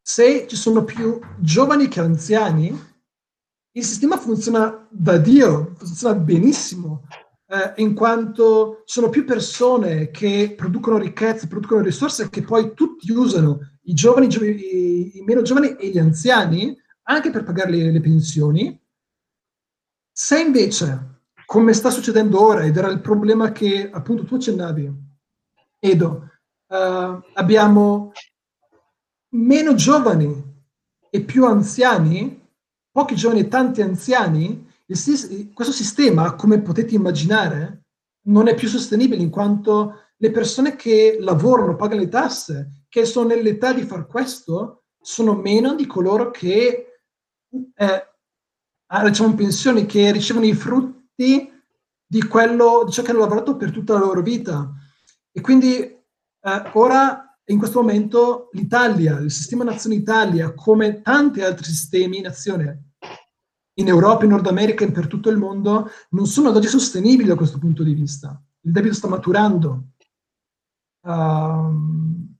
Se 0.00 0.46
ci 0.48 0.56
sono 0.56 0.84
più 0.84 1.18
giovani 1.38 1.88
che 1.88 2.00
anziani, 2.00 2.86
il 3.72 3.84
sistema 3.84 4.16
funziona 4.16 4.86
da 4.88 5.18
Dio, 5.18 5.74
funziona 5.76 6.14
benissimo, 6.14 7.06
eh, 7.48 7.82
in 7.82 7.94
quanto 7.94 8.82
sono 8.84 9.08
più 9.08 9.24
persone 9.24 10.10
che 10.10 10.54
producono 10.56 10.98
ricchezze, 10.98 11.48
producono 11.48 11.82
risorse 11.82 12.30
che 12.30 12.42
poi 12.42 12.72
tutti 12.74 13.10
usano, 13.10 13.60
i 13.82 13.94
giovani, 13.94 14.28
i, 14.28 15.18
i 15.18 15.22
meno 15.22 15.42
giovani 15.42 15.74
e 15.76 15.88
gli 15.88 15.98
anziani, 15.98 16.76
anche 17.02 17.30
per 17.30 17.42
pagare 17.42 17.70
le, 17.70 17.90
le 17.90 18.00
pensioni. 18.00 18.80
Se 20.12 20.40
invece, 20.40 21.22
come 21.46 21.72
sta 21.72 21.90
succedendo 21.90 22.40
ora, 22.40 22.64
ed 22.64 22.76
era 22.76 22.90
il 22.90 23.00
problema 23.00 23.50
che 23.50 23.90
appunto 23.90 24.24
tu 24.24 24.36
accennavi, 24.36 25.06
Edo, 25.80 26.27
uh, 26.68 27.22
abbiamo 27.34 28.12
meno 29.30 29.74
giovani 29.74 30.46
e 31.10 31.20
più 31.22 31.44
anziani, 31.44 32.46
pochi 32.90 33.14
giovani 33.14 33.40
e 33.40 33.48
tanti 33.48 33.82
anziani, 33.82 34.66
il, 34.86 35.52
questo 35.52 35.72
sistema, 35.72 36.34
come 36.34 36.60
potete 36.60 36.94
immaginare, 36.94 37.84
non 38.28 38.48
è 38.48 38.54
più 38.54 38.68
sostenibile 38.68 39.22
in 39.22 39.30
quanto 39.30 40.08
le 40.16 40.30
persone 40.30 40.76
che 40.76 41.18
lavorano, 41.20 41.76
pagano 41.76 42.00
le 42.00 42.08
tasse, 42.08 42.84
che 42.88 43.04
sono 43.04 43.28
nell'età 43.28 43.72
di 43.72 43.82
far 43.82 44.06
questo, 44.06 44.84
sono 45.00 45.34
meno 45.34 45.74
di 45.74 45.86
coloro 45.86 46.30
che 46.30 47.00
eh, 47.74 48.06
diciamo, 49.04 49.34
pensioni, 49.34 49.86
che 49.86 50.10
ricevono 50.10 50.46
i 50.46 50.54
frutti 50.54 51.50
di, 52.04 52.22
quello, 52.26 52.84
di 52.84 52.92
ciò 52.92 53.02
che 53.02 53.10
hanno 53.10 53.20
lavorato 53.20 53.56
per 53.56 53.70
tutta 53.70 53.94
la 53.94 54.00
loro 54.00 54.22
vita. 54.22 54.72
E 55.30 55.40
quindi 55.40 55.97
eh, 56.56 56.70
ora 56.74 57.28
in 57.46 57.58
questo 57.58 57.80
momento 57.80 58.48
l'Italia, 58.52 59.18
il 59.18 59.30
sistema 59.30 59.64
Nazione 59.64 59.96
Italia, 59.96 60.52
come 60.54 61.00
tanti 61.00 61.40
altri 61.40 61.64
sistemi 61.64 62.20
nazione 62.20 62.88
in 63.78 63.88
Europa, 63.88 64.24
in 64.24 64.30
Nord 64.30 64.46
America 64.46 64.84
e 64.84 64.90
per 64.90 65.06
tutto 65.06 65.30
il 65.30 65.38
mondo, 65.38 65.90
non 66.10 66.26
sono 66.26 66.48
ad 66.48 66.56
oggi 66.56 66.66
sostenibili 66.66 67.28
da 67.28 67.36
questo 67.36 67.58
punto 67.58 67.82
di 67.82 67.94
vista. 67.94 68.40
Il 68.60 68.72
debito 68.72 68.94
sta 68.94 69.08
maturando. 69.08 69.84
Um, 71.02 72.36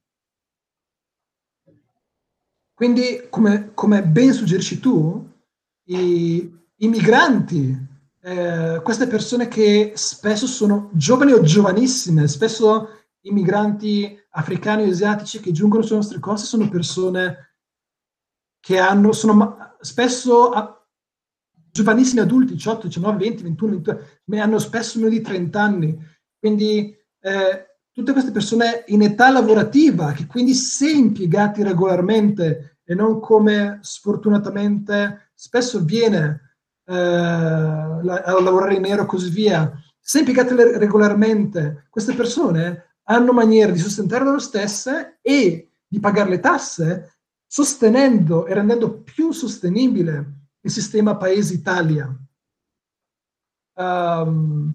quindi, 2.74 3.26
come, 3.30 3.70
come, 3.72 4.02
ben 4.02 4.32
suggerisci 4.32 4.78
tu, 4.80 5.26
i, 5.84 6.58
i 6.76 6.88
migranti, 6.88 7.86
eh, 8.20 8.80
queste 8.82 9.06
persone 9.06 9.48
che 9.48 9.92
spesso 9.94 10.46
sono 10.46 10.90
giovani 10.92 11.32
o 11.32 11.40
giovanissime, 11.40 12.26
spesso 12.26 12.97
i 13.22 13.30
migranti 13.32 14.18
africani 14.30 14.84
o 14.84 14.90
asiatici 14.90 15.40
che 15.40 15.52
giungono 15.52 15.82
sulle 15.82 15.98
nostre 15.98 16.20
coste 16.20 16.46
sono 16.46 16.68
persone 16.68 17.54
che 18.60 18.78
hanno, 18.78 19.12
sono 19.12 19.76
spesso 19.80 20.78
giovanissimi 21.70 22.20
adulti, 22.20 22.54
18, 22.54 22.86
19, 22.86 23.18
20, 23.18 23.42
21, 23.42 23.70
22, 23.70 24.22
hanno 24.40 24.58
spesso 24.58 24.98
meno 24.98 25.10
di 25.10 25.20
30 25.20 25.60
anni. 25.60 25.98
Quindi 26.38 26.96
eh, 27.20 27.66
tutte 27.92 28.12
queste 28.12 28.30
persone 28.30 28.84
in 28.88 29.02
età 29.02 29.30
lavorativa, 29.30 30.12
che 30.12 30.26
quindi 30.26 30.54
se 30.54 30.90
impiegati 30.90 31.62
regolarmente 31.62 32.78
e 32.84 32.94
non 32.94 33.20
come 33.20 33.78
sfortunatamente 33.82 35.30
spesso 35.34 35.78
avviene 35.78 36.56
eh, 36.84 36.94
a 36.94 38.40
lavorare 38.40 38.74
in 38.74 38.82
nero 38.82 39.02
e 39.02 39.06
così 39.06 39.30
via, 39.30 39.72
se 40.00 40.20
impiegate 40.20 40.78
regolarmente, 40.78 41.86
queste 41.90 42.14
persone 42.14 42.87
hanno 43.10 43.32
maniera 43.32 43.72
di 43.72 43.78
sostentare 43.78 44.24
loro 44.24 44.38
stesse 44.38 45.18
e 45.22 45.70
di 45.86 46.00
pagare 46.00 46.30
le 46.30 46.40
tasse, 46.40 47.20
sostenendo 47.46 48.46
e 48.46 48.54
rendendo 48.54 49.00
più 49.00 49.32
sostenibile 49.32 50.48
il 50.60 50.70
sistema 50.70 51.16
Paese 51.16 51.54
Italia. 51.54 52.14
Um, 53.74 54.74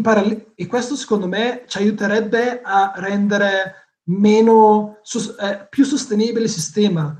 parallelo, 0.00 0.52
e 0.54 0.66
questo 0.66 0.96
secondo 0.96 1.26
me 1.26 1.64
ci 1.66 1.78
aiuterebbe 1.78 2.62
a 2.62 2.92
rendere 2.96 3.74
meno, 4.04 5.00
eh, 5.40 5.66
più 5.68 5.84
sostenibile 5.84 6.44
il 6.44 6.50
sistema. 6.50 7.16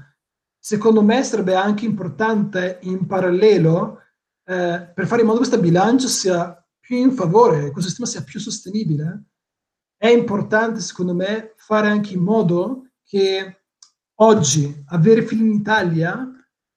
Secondo 0.59 1.02
me 1.02 1.22
sarebbe 1.22 1.54
anche 1.54 1.85
importante 1.85 2.78
in 2.83 3.07
parallelo 3.07 4.00
eh, 4.44 4.92
per 4.94 5.07
fare 5.07 5.20
in 5.20 5.26
modo 5.26 5.40
che 5.40 5.48
questa 5.48 5.59
bilancia 5.59 6.09
sia 6.09 6.66
più 6.78 6.96
in 6.96 7.12
favore, 7.12 7.64
che 7.64 7.70
questo 7.70 7.90
sistema 7.90 8.09
sia 8.09 8.22
più 8.22 8.40
sostenibile, 8.40 9.24
è 9.98 10.06
importante, 10.06 10.80
secondo 10.80 11.12
me, 11.12 11.54
fare 11.56 11.88
anche 11.88 12.14
in 12.14 12.22
modo 12.22 12.90
che 13.04 13.62
oggi 14.20 14.84
avere 14.87 15.22
figli 15.22 15.44
in 15.44 15.52
Italia 15.52 16.26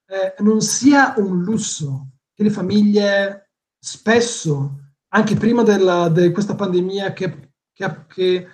eh, 0.07 0.33
non 0.39 0.59
sia 0.61 1.13
un 1.17 1.43
lusso, 1.43 2.07
che 2.33 2.43
le 2.43 2.49
famiglie 2.49 3.51
spesso, 3.77 4.79
anche 5.09 5.35
prima 5.35 5.63
di 6.09 6.31
questa 6.31 6.55
pandemia 6.55 7.13
che, 7.13 7.53
che, 7.71 8.05
che 8.07 8.47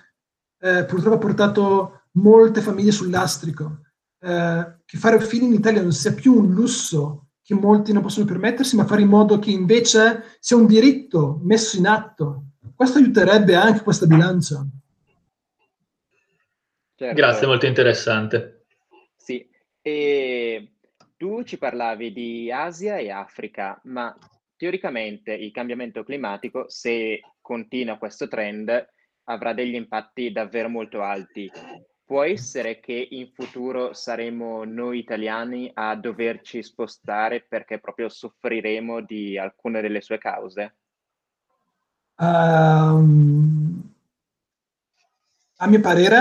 eh, 0.60 0.84
purtroppo 0.84 1.16
ha 1.16 1.18
portato 1.18 2.02
molte 2.12 2.60
famiglie 2.60 2.92
sul 2.92 3.10
lastrico, 3.10 3.80
eh, 4.20 4.80
che 4.84 4.98
fare 4.98 5.18
figli 5.20 5.44
in 5.44 5.54
Italia 5.54 5.80
non 5.80 5.92
sia 5.92 6.12
più 6.12 6.34
un 6.34 6.52
lusso 6.52 7.28
che 7.42 7.54
molti 7.54 7.94
non 7.94 8.02
possono 8.02 8.26
permettersi, 8.26 8.76
ma 8.76 8.84
fare 8.84 9.00
in 9.00 9.08
modo 9.08 9.38
che 9.38 9.50
invece 9.50 10.36
sia 10.40 10.56
un 10.56 10.66
diritto 10.66 11.40
messo 11.42 11.78
in 11.78 11.86
atto 11.86 12.47
questo 12.78 12.98
aiuterebbe 12.98 13.56
anche 13.56 13.82
questa 13.82 14.06
bilancia. 14.06 14.64
Certo. 16.94 17.14
Grazie, 17.14 17.46
molto 17.48 17.66
interessante. 17.66 18.66
Sì, 19.16 19.50
e 19.82 20.74
tu 21.16 21.42
ci 21.42 21.58
parlavi 21.58 22.12
di 22.12 22.52
Asia 22.52 22.98
e 22.98 23.10
Africa, 23.10 23.80
ma 23.86 24.16
teoricamente 24.54 25.32
il 25.32 25.50
cambiamento 25.50 26.04
climatico, 26.04 26.66
se 26.68 27.20
continua 27.40 27.98
questo 27.98 28.28
trend, 28.28 28.70
avrà 29.24 29.52
degli 29.54 29.74
impatti 29.74 30.30
davvero 30.30 30.68
molto 30.68 31.02
alti. 31.02 31.50
Può 32.04 32.22
essere 32.22 32.78
che 32.78 33.08
in 33.10 33.32
futuro 33.32 33.92
saremo 33.92 34.62
noi 34.62 35.00
italiani 35.00 35.68
a 35.74 35.96
doverci 35.96 36.62
spostare 36.62 37.44
perché 37.48 37.80
proprio 37.80 38.08
soffriremo 38.08 39.00
di 39.00 39.36
alcune 39.36 39.80
delle 39.80 40.00
sue 40.00 40.18
cause? 40.18 40.76
Uh, 42.18 43.86
a 45.60 45.66
mio 45.66 45.80
parere, 45.80 46.18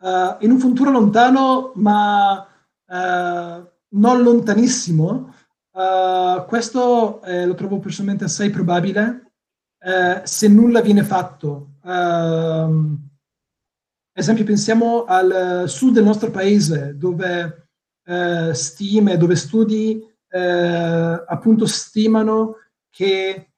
uh, 0.00 0.36
in 0.40 0.50
un 0.50 0.58
futuro 0.58 0.90
lontano, 0.90 1.72
ma 1.76 2.46
uh, 2.86 3.68
non 3.92 4.22
lontanissimo, 4.22 5.32
eh, 5.72 6.44
questo 6.46 7.22
eh, 7.22 7.46
lo 7.46 7.54
trovo 7.54 7.78
personalmente 7.78 8.24
assai 8.24 8.50
probabile 8.50 9.32
eh, 9.78 10.20
se 10.24 10.48
nulla 10.48 10.80
viene 10.80 11.02
fatto. 11.02 11.74
Ad 11.82 12.98
esempio, 14.12 14.44
pensiamo 14.44 15.04
al 15.04 15.64
sud 15.66 15.94
del 15.94 16.04
nostro 16.04 16.30
paese, 16.30 16.96
dove 16.96 17.68
stime, 18.52 19.16
dove 19.16 19.34
studi 19.36 20.04
appunto 20.28 21.66
stimano 21.66 22.56
che 22.90 23.52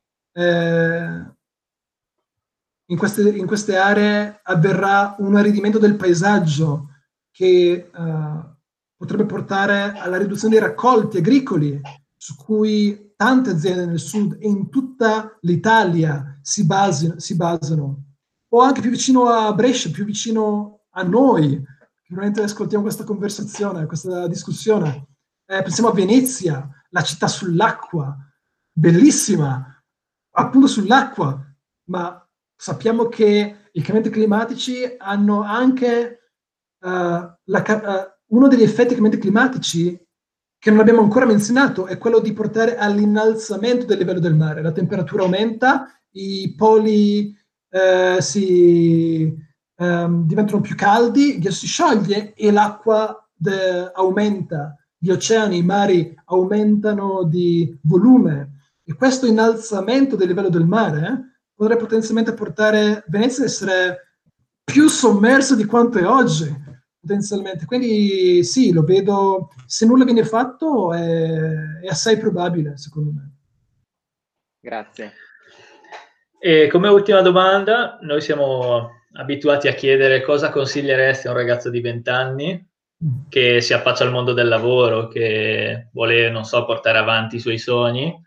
in 2.93 2.99
queste, 2.99 3.29
in 3.31 3.47
queste 3.47 3.77
aree 3.77 4.41
avverrà 4.43 5.17
un 5.19 5.35
aridimento 5.35 5.79
del 5.79 5.97
paesaggio 5.97 6.89
che 7.31 7.91
uh, 7.91 8.55
potrebbe 8.95 9.25
portare 9.25 9.95
alla 9.97 10.19
riduzione 10.19 10.55
dei 10.55 10.63
raccolti 10.63 11.17
agricoli, 11.17 11.81
su 12.15 12.37
cui 12.37 13.15
tante 13.17 13.51
aziende 13.51 13.87
nel 13.87 13.99
sud 13.99 14.37
e 14.39 14.47
in 14.47 14.69
tutta 14.69 15.37
l'Italia 15.41 16.39
si, 16.43 16.67
basi, 16.67 17.15
si 17.17 17.35
basano, 17.35 18.05
o 18.49 18.61
anche 18.61 18.83
più 18.83 18.91
vicino 18.91 19.27
a 19.27 19.55
Brescia, 19.55 19.91
più 19.91 20.05
vicino 20.05 20.83
a 20.91 21.03
noi, 21.03 21.65
probabilmente 22.07 22.43
ascoltiamo 22.43 22.85
questa 22.85 23.05
conversazione, 23.05 23.87
questa 23.87 24.29
discussione. 24.29 25.07
Eh, 25.47 25.63
pensiamo 25.63 25.89
a 25.89 25.95
Venezia, 25.95 26.69
la 26.91 27.03
città 27.03 27.27
sull'acqua, 27.27 28.15
bellissima, 28.71 29.83
appunto 30.33 30.67
sull'acqua, 30.67 31.43
ma 31.85 32.22
sappiamo 32.63 33.09
che 33.09 33.57
i 33.73 33.81
cambiamenti 33.81 34.11
climatici 34.11 34.85
hanno 34.97 35.43
anche 35.43 36.31
uh, 36.79 36.89
la, 36.89 37.37
uh, 37.45 38.37
uno 38.37 38.47
degli 38.47 38.63
effetti 38.63 38.95
dei 38.95 38.99
cambiamenti 38.99 39.19
climatici 39.19 40.01
che 40.61 40.71
non 40.71 40.79
abbiamo 40.79 41.01
ancora 41.01 41.27
menzionato 41.27 41.87
è 41.87 41.99
quello 41.99 42.21
di 42.21 42.33
portare 42.33 42.77
all'innalzamento 42.77 43.85
del 43.85 43.99
livello 43.99 44.21
del 44.21 44.37
mare. 44.37 44.63
La 44.63 44.71
temperatura 44.71 45.25
aumenta, 45.25 45.89
i 46.13 46.55
poli 46.57 47.37
eh, 47.69 48.19
si, 48.21 49.37
ehm, 49.75 50.25
diventano 50.25 50.61
più 50.61 50.77
caldi, 50.77 51.35
il 51.35 51.41
ghiaccio 51.41 51.57
si 51.57 51.67
scioglie 51.67 52.33
e 52.35 52.53
l'acqua 52.53 53.29
de- 53.35 53.91
aumenta, 53.93 54.77
gli 54.97 55.11
oceani, 55.11 55.57
i 55.57 55.65
mari 55.65 56.17
aumentano 56.27 57.25
di 57.25 57.77
volume. 57.83 58.69
E 58.85 58.95
questo 58.95 59.27
innalzamento 59.27 60.15
del 60.15 60.29
livello 60.29 60.49
del 60.49 60.65
mare 60.65 61.32
potrebbe 61.63 61.83
potenzialmente 61.83 62.35
portare 62.35 63.05
Venezia 63.07 63.45
a 63.45 63.47
essere 63.47 64.17
più 64.65 64.89
sommersa 64.89 65.55
di 65.55 65.65
quanto 65.65 65.99
è 65.99 66.05
oggi 66.05 66.53
potenzialmente. 67.01 67.67
Quindi 67.67 68.43
sì, 68.43 68.73
lo 68.73 68.83
vedo, 68.83 69.51
se 69.67 69.87
nulla 69.87 70.05
viene 70.05 70.25
fatto 70.25 70.93
è, 70.93 71.81
è 71.83 71.87
assai 71.87 72.19
probabile, 72.19 72.77
secondo 72.77 73.11
me. 73.13 73.37
Grazie. 74.61 75.13
E 76.41 76.67
come 76.67 76.89
ultima 76.89 77.21
domanda, 77.21 77.99
noi 78.03 78.21
siamo 78.21 78.91
abituati 79.13 79.69
a 79.69 79.75
chiedere 79.75 80.21
cosa 80.23 80.51
consiglieresti 80.51 81.29
a 81.29 81.31
un 81.31 81.37
ragazzo 81.37 81.71
di 81.71 81.81
20 81.81 82.11
anni 82.11 82.69
mm. 83.05 83.29
che 83.29 83.61
si 83.61 83.73
affaccia 83.73 84.03
al 84.03 84.11
mondo 84.11 84.33
del 84.33 84.49
lavoro, 84.49 85.07
che 85.07 85.91
vuole, 85.93 86.29
non 86.29 86.45
so, 86.45 86.65
portare 86.65 86.99
avanti 86.99 87.37
i 87.37 87.41
suoi 87.41 87.59
sogni, 87.59 88.21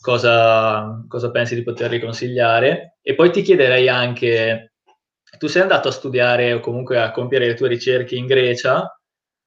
cosa, 0.00 1.04
cosa 1.08 1.30
pensi 1.30 1.54
di 1.54 1.62
potergli 1.62 2.00
consigliare? 2.00 2.98
E 3.02 3.14
poi 3.14 3.30
ti 3.30 3.42
chiederei 3.42 3.88
anche 3.88 4.72
tu 5.38 5.46
sei 5.46 5.62
andato 5.62 5.88
a 5.88 5.92
studiare 5.92 6.54
o 6.54 6.60
comunque 6.60 7.00
a 7.00 7.10
compiere 7.10 7.46
le 7.46 7.54
tue 7.54 7.68
ricerche 7.68 8.16
in 8.16 8.26
Grecia, 8.26 8.98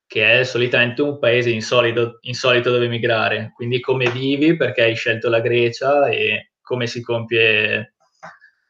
che 0.06 0.40
è 0.40 0.44
solitamente 0.44 1.02
un 1.02 1.18
paese 1.20 1.50
insolito, 1.50 2.20
insolito 2.22 2.70
dove 2.70 2.88
migrare. 2.88 3.52
Quindi 3.56 3.80
come 3.80 4.10
vivi, 4.12 4.56
perché 4.56 4.84
hai 4.84 4.96
scelto 4.96 5.30
la 5.30 5.40
Grecia 5.40 6.08
e 6.08 6.52
come 6.62 6.86
si 6.86 7.02
compie 7.02 7.96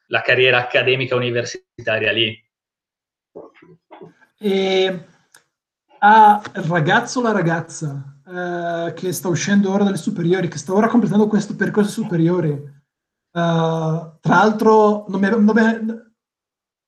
la 0.07 0.21
carriera 0.21 0.59
accademica 0.59 1.15
universitaria 1.15 2.11
lì. 2.11 2.49
E 4.37 5.05
a 5.99 6.41
ragazzo 6.67 7.19
o 7.19 7.23
la 7.23 7.31
ragazza 7.31 8.20
eh, 8.31 8.93
che 8.93 9.11
sta 9.11 9.27
uscendo 9.27 9.71
ora 9.71 9.83
dalle 9.83 9.97
superiori, 9.97 10.47
che 10.47 10.57
sta 10.57 10.73
ora 10.73 10.87
completando 10.87 11.27
questo 11.27 11.55
percorso 11.55 11.91
superiore, 11.91 12.49
uh, 13.31 14.19
tra 14.19 14.19
l'altro 14.21 15.05
non 15.09 15.19
mi, 15.19 15.29
non 15.29 15.43
mi, 15.43 16.09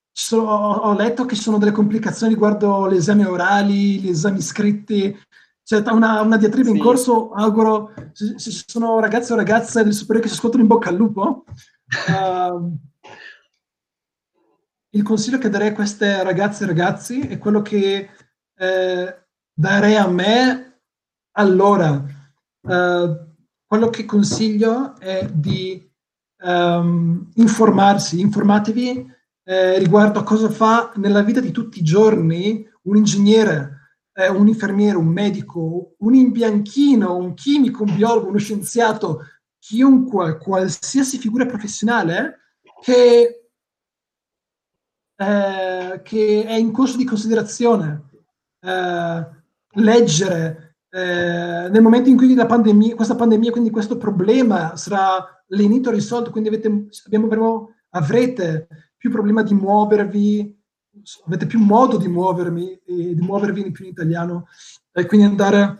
sono, 0.09 0.49
ho 0.49 0.93
letto 0.93 1.25
che 1.25 1.35
ci 1.35 1.41
sono 1.41 1.57
delle 1.57 1.71
complicazioni 1.71 2.33
riguardo 2.33 2.89
gli 2.89 2.95
esami 2.95 3.25
orali, 3.25 3.99
gli 3.99 4.09
esami 4.09 4.41
scritti, 4.41 5.19
c'è 5.63 5.83
una, 5.89 6.21
una 6.21 6.37
diatriba 6.37 6.69
sì. 6.69 6.75
in 6.77 6.81
corso, 6.81 7.31
auguro, 7.31 7.93
se, 8.13 8.37
se, 8.37 8.51
ci 8.51 8.63
sono 8.65 8.99
ragazzi 8.99 9.33
o 9.33 9.35
ragazze 9.35 9.83
del 9.83 9.93
superiore 9.93 10.21
che 10.21 10.31
si 10.31 10.37
ascoltano 10.37 10.63
in 10.63 10.69
bocca 10.69 10.89
al 10.89 10.95
lupo. 10.95 11.43
Uh, 12.07 12.77
il 14.91 15.03
consiglio 15.03 15.39
che 15.39 15.49
darei 15.49 15.69
a 15.69 15.73
queste 15.73 16.23
ragazze 16.23 16.63
e 16.63 16.67
ragazzi 16.67 17.19
è 17.19 17.37
quello 17.37 17.61
che 17.61 18.09
eh, 18.55 19.25
darei 19.53 19.95
a 19.95 20.07
me 20.07 20.72
allora. 21.33 22.03
Uh, 22.61 23.31
quello 23.73 23.89
che 23.89 24.05
consiglio 24.05 24.95
è 24.99 25.27
di 25.33 25.89
um, 26.43 27.27
informarsi, 27.33 28.19
informatevi 28.19 29.11
eh, 29.45 29.79
riguardo 29.79 30.19
a 30.19 30.23
cosa 30.23 30.49
fa 30.49 30.93
nella 30.97 31.21
vita 31.21 31.39
di 31.39 31.51
tutti 31.51 31.79
i 31.79 31.83
giorni 31.83 32.69
un 32.83 32.97
ingegnere, 32.97 33.97
eh, 34.13 34.29
un 34.29 34.47
infermiere, 34.47 34.97
un 34.97 35.07
medico, 35.07 35.95
un 35.97 36.13
imbianchino, 36.13 37.15
un 37.15 37.33
chimico, 37.33 37.83
un 37.83 37.95
biologo, 37.95 38.27
uno 38.27 38.37
scienziato, 38.37 39.21
chiunque, 39.59 40.37
qualsiasi 40.37 41.17
figura 41.17 41.45
professionale 41.45 42.39
che, 42.81 43.47
eh, 45.15 46.01
che 46.03 46.45
è 46.45 46.53
in 46.53 46.71
corso 46.71 46.97
di 46.97 47.05
considerazione. 47.05 48.09
Eh, 48.59 49.41
leggere 49.75 50.72
eh, 50.95 51.69
nel 51.69 51.81
momento 51.81 52.09
in 52.09 52.17
cui 52.17 52.35
la 52.35 52.45
pandemia, 52.45 52.93
questa 52.93 53.15
pandemia, 53.15 53.49
quindi 53.49 53.71
questo 53.71 53.97
problema 53.97 54.75
sarà 54.75 55.25
lenito 55.47 55.89
risolto, 55.89 56.29
quindi 56.29 56.49
avete, 56.49 56.87
abbiamo, 57.05 57.73
avrete 57.89 58.67
più 58.95 59.09
problema 59.09 59.41
di 59.41 59.55
muovervi, 59.55 60.55
avete 61.25 61.47
più 61.47 61.59
modo 61.59 61.97
di 61.97 62.07
muovermi 62.07 62.79
e 62.85 63.15
di 63.15 63.21
muovervi 63.21 63.71
più 63.71 63.85
in 63.85 63.91
italiano. 63.91 64.45
E 64.91 65.07
quindi 65.07 65.25
andare 65.25 65.79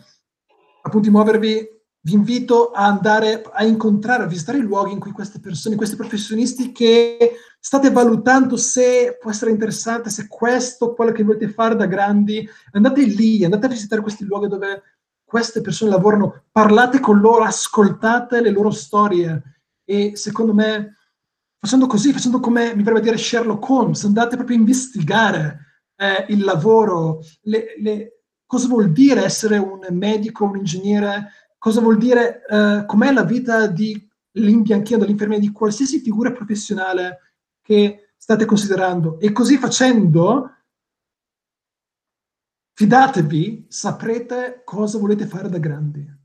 appunto 0.82 1.08
di 1.08 1.14
muovervi 1.14 1.68
vi 2.06 2.14
invito 2.14 2.72
a 2.72 2.86
andare 2.86 3.44
a 3.54 3.64
incontrare, 3.64 4.24
a 4.24 4.28
visitare 4.28 4.58
i 4.58 4.62
luoghi 4.62 4.92
in 4.92 5.00
cui 5.00 5.12
queste 5.12 5.40
persone, 5.40 5.76
questi 5.76 5.96
professionisti 5.96 6.72
che 6.72 7.36
state 7.60 7.92
valutando 7.92 8.58
se 8.58 9.18
può 9.22 9.32
essere 9.32 9.52
interessante, 9.52 10.10
se 10.10 10.28
questo 10.28 10.92
è 10.92 10.96
quello 10.96 11.14
che 11.14 11.24
volete 11.24 11.48
fare 11.48 11.76
da 11.76 11.86
grandi, 11.86 12.46
andate 12.72 13.04
lì, 13.04 13.46
andate 13.46 13.68
a 13.68 13.70
visitare 13.70 14.02
questi 14.02 14.26
luoghi 14.26 14.50
dove 14.50 14.82
queste 15.34 15.62
persone 15.62 15.90
lavorano, 15.90 16.44
parlate 16.52 17.00
con 17.00 17.20
loro, 17.20 17.44
ascoltate 17.44 18.40
le 18.40 18.52
loro 18.52 18.70
storie. 18.70 19.42
E 19.84 20.12
secondo 20.14 20.54
me 20.54 20.98
facendo 21.58 21.88
così, 21.88 22.14
facendo 22.14 22.40
come 22.40 22.76
mi 22.76 22.84
verrebbe 22.84 23.02
dire 23.02 23.18
Sherlock 23.18 23.68
Holmes, 23.68 24.04
andate 24.04 24.36
proprio 24.36 24.58
a 24.58 24.60
investigare 24.60 25.60
eh, 25.96 26.26
il 26.30 26.44
lavoro, 26.44 27.22
le, 27.46 27.74
le, 27.80 28.22
cosa 28.46 28.68
vuol 28.68 28.92
dire 28.92 29.24
essere 29.24 29.58
un 29.58 29.80
medico, 29.90 30.46
un 30.46 30.58
ingegnere, 30.58 31.30
cosa 31.58 31.82
vuol 31.82 31.98
dire, 31.98 32.46
eh, 32.48 32.84
com'è 32.86 33.12
la 33.12 33.24
vita 33.24 33.66
dell'imbianchino, 33.66 35.00
dell'infermiere, 35.00 35.42
di 35.42 35.52
qualsiasi 35.52 36.00
figura 36.00 36.32
professionale 36.32 37.18
che 37.60 38.10
state 38.16 38.46
considerando. 38.46 39.20
E 39.20 39.32
così 39.32 39.58
facendo, 39.58 40.52
fidatevi, 42.74 43.66
saprete 43.70 44.62
cosa 44.64 44.98
volete 44.98 45.26
fare 45.26 45.50
da 45.50 45.58
grandi. 45.58 46.22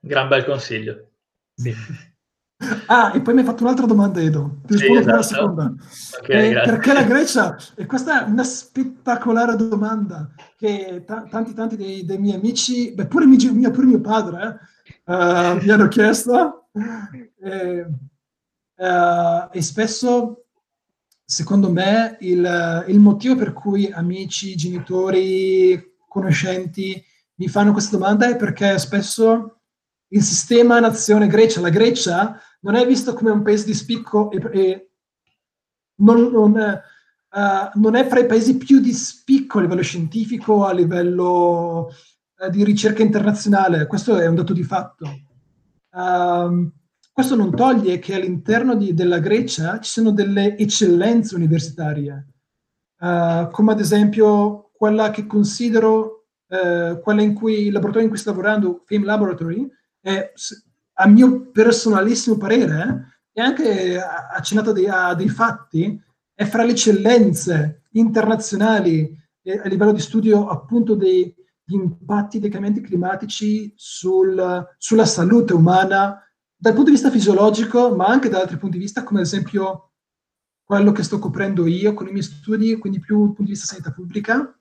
Gran 0.00 0.28
bel 0.28 0.44
consiglio. 0.44 1.10
Sì. 1.54 1.74
Ah, 2.86 3.12
e 3.12 3.20
poi 3.20 3.34
mi 3.34 3.40
hai 3.40 3.46
fatto 3.46 3.64
un'altra 3.64 3.86
domanda, 3.86 4.20
Edo. 4.20 4.60
Ti 4.66 4.74
rispondo 4.74 5.02
sì, 5.02 5.08
esatto. 5.08 5.16
la 5.16 5.22
seconda. 5.22 5.74
Okay, 6.20 6.50
eh, 6.50 6.60
perché 6.60 6.92
la 6.92 7.02
Grecia? 7.04 7.56
E 7.74 7.86
questa 7.86 8.24
è 8.24 8.30
una 8.30 8.44
spettacolare 8.44 9.56
domanda 9.56 10.30
che 10.56 11.02
t- 11.04 11.28
tanti, 11.28 11.54
tanti 11.54 11.76
dei, 11.76 12.04
dei, 12.04 12.18
miei 12.18 12.36
amici, 12.36 12.92
beh, 12.92 13.06
pure 13.06 13.26
mio, 13.26 13.70
pure 13.70 13.86
mio 13.86 14.00
padre, 14.00 14.60
eh, 15.04 15.12
uh, 15.12 15.56
mi 15.60 15.70
hanno 15.70 15.88
chiesto. 15.88 16.68
E, 17.44 17.86
uh, 18.76 19.48
e, 19.50 19.62
spesso, 19.62 20.41
secondo 21.32 21.72
me, 21.72 22.18
il, 22.20 22.84
il 22.88 23.00
motivo 23.00 23.34
per 23.36 23.54
cui 23.54 23.90
amici, 23.90 24.54
genitori, 24.54 25.96
conoscenti 26.06 27.02
mi 27.36 27.48
fanno 27.48 27.72
questa 27.72 27.96
domanda 27.96 28.28
è 28.28 28.36
perché 28.36 28.78
spesso 28.78 29.60
il 30.08 30.22
sistema 30.22 30.78
nazione 30.78 31.28
Grecia, 31.28 31.62
la 31.62 31.70
Grecia 31.70 32.38
non 32.60 32.74
è 32.74 32.86
visto 32.86 33.14
come 33.14 33.30
un 33.30 33.40
paese 33.40 33.64
di 33.64 33.72
spicco 33.72 34.30
e, 34.30 34.42
e 34.52 34.90
non, 36.02 36.30
non, 36.30 36.52
uh, 36.52 37.80
non, 37.80 37.94
è 37.96 38.06
fra 38.06 38.20
i 38.20 38.26
paesi 38.26 38.58
più 38.58 38.80
di 38.80 38.92
spicco 38.92 39.58
a 39.58 39.62
livello 39.62 39.80
scientifico, 39.80 40.66
a 40.66 40.74
livello 40.74 41.88
uh, 42.36 42.50
di 42.50 42.62
ricerca 42.62 43.00
internazionale. 43.00 43.86
Questo 43.86 44.18
è 44.18 44.26
un 44.26 44.34
dato 44.34 44.52
di 44.52 44.64
fatto. 44.64 45.06
Uh, 45.92 46.70
questo 47.12 47.36
non 47.36 47.54
toglie 47.54 47.98
che 47.98 48.14
all'interno 48.14 48.74
di, 48.74 48.94
della 48.94 49.18
Grecia 49.18 49.78
ci 49.80 49.90
sono 49.90 50.12
delle 50.12 50.56
eccellenze 50.56 51.34
universitarie, 51.34 52.26
eh, 52.98 53.48
come 53.50 53.72
ad 53.72 53.80
esempio 53.80 54.70
quella 54.72 55.10
che 55.10 55.26
considero, 55.26 56.26
quella 56.52 57.22
in 57.22 57.32
cui 57.32 57.66
il 57.66 57.72
laboratorio 57.72 58.02
in 58.02 58.12
cui 58.12 58.18
sto 58.18 58.30
lavorando, 58.30 58.82
Fame 58.84 59.06
Laboratory, 59.06 59.66
è 60.00 60.32
a 60.94 61.06
mio 61.06 61.50
personalissimo 61.50 62.36
parere, 62.36 63.20
e 63.32 63.40
anche 63.40 63.98
accennato 63.98 64.72
dei, 64.72 64.86
a 64.86 65.14
dei 65.14 65.28
fatti, 65.28 65.98
è 66.34 66.44
fra 66.44 66.64
le 66.64 66.72
eccellenze 66.72 67.84
internazionali 67.92 69.18
a 69.44 69.68
livello 69.68 69.92
di 69.92 70.00
studio 70.00 70.48
appunto 70.48 70.94
degli 70.94 71.34
impatti 71.66 72.38
dei 72.38 72.50
cambiamenti 72.50 72.86
climatici 72.86 73.72
sul, 73.74 74.66
sulla 74.78 75.06
salute 75.06 75.54
umana 75.54 76.20
dal 76.62 76.74
punto 76.74 76.90
di 76.90 76.94
vista 76.94 77.10
fisiologico, 77.10 77.92
ma 77.92 78.06
anche 78.06 78.28
da 78.28 78.38
altri 78.38 78.56
punti 78.56 78.76
di 78.78 78.84
vista, 78.84 79.02
come 79.02 79.18
ad 79.18 79.26
esempio 79.26 79.94
quello 80.62 80.92
che 80.92 81.02
sto 81.02 81.18
coprendo 81.18 81.66
io 81.66 81.92
con 81.92 82.06
i 82.06 82.12
miei 82.12 82.22
studi, 82.22 82.78
quindi 82.78 83.00
più 83.00 83.16
dal 83.16 83.26
punto 83.26 83.42
di 83.42 83.50
vista 83.50 83.66
sanità 83.66 83.90
pubblica. 83.90 84.56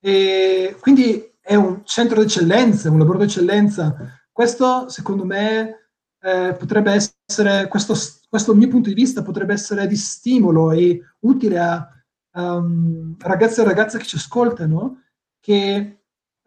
E 0.00 0.76
quindi 0.80 1.32
è 1.40 1.54
un 1.54 1.82
centro 1.84 2.18
d'eccellenza, 2.18 2.90
un 2.90 2.98
lavoro 2.98 3.18
d'eccellenza 3.18 4.18
questo, 4.32 4.88
secondo 4.88 5.24
me, 5.24 5.90
eh, 6.22 6.56
potrebbe 6.58 6.92
essere, 6.92 7.68
questo, 7.68 7.94
questo 8.28 8.52
mio 8.52 8.66
punto 8.66 8.88
di 8.88 8.94
vista 8.96 9.22
potrebbe 9.22 9.52
essere 9.52 9.86
di 9.86 9.96
stimolo 9.96 10.72
e 10.72 11.00
utile 11.20 11.58
a 11.60 11.88
um, 12.32 13.14
ragazzi 13.16 13.60
e 13.60 13.64
ragazze 13.64 13.98
che 13.98 14.06
ci 14.06 14.16
ascoltano, 14.16 15.02
che 15.38 15.99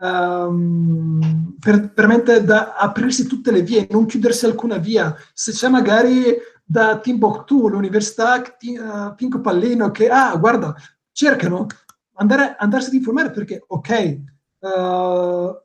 um, 0.04 1.56
per, 1.60 1.91
veramente 1.95 2.43
da 2.43 2.76
aprirsi 2.76 3.26
tutte 3.26 3.51
le 3.51 3.62
vie, 3.62 3.88
non 3.89 4.06
chiudersi 4.06 4.45
alcuna 4.45 4.78
via. 4.78 5.16
Se 5.34 5.51
c'è 5.51 5.70
magari 5.70 6.36
da 6.64 6.99
Timbuktu, 6.99 7.68
l'università 7.68 8.41
uh, 8.41 9.16
Pinco 9.16 9.39
Pallino, 9.39 9.91
che, 9.91 10.10
ah, 10.10 10.36
guarda, 10.36 10.76
cercano, 11.12 11.68
andare, 12.16 12.56
andarsi 12.58 12.89
ad 12.89 12.95
informare 12.95 13.32
perché, 13.32 13.64
ok, 13.66 14.20
uh, 14.60 15.62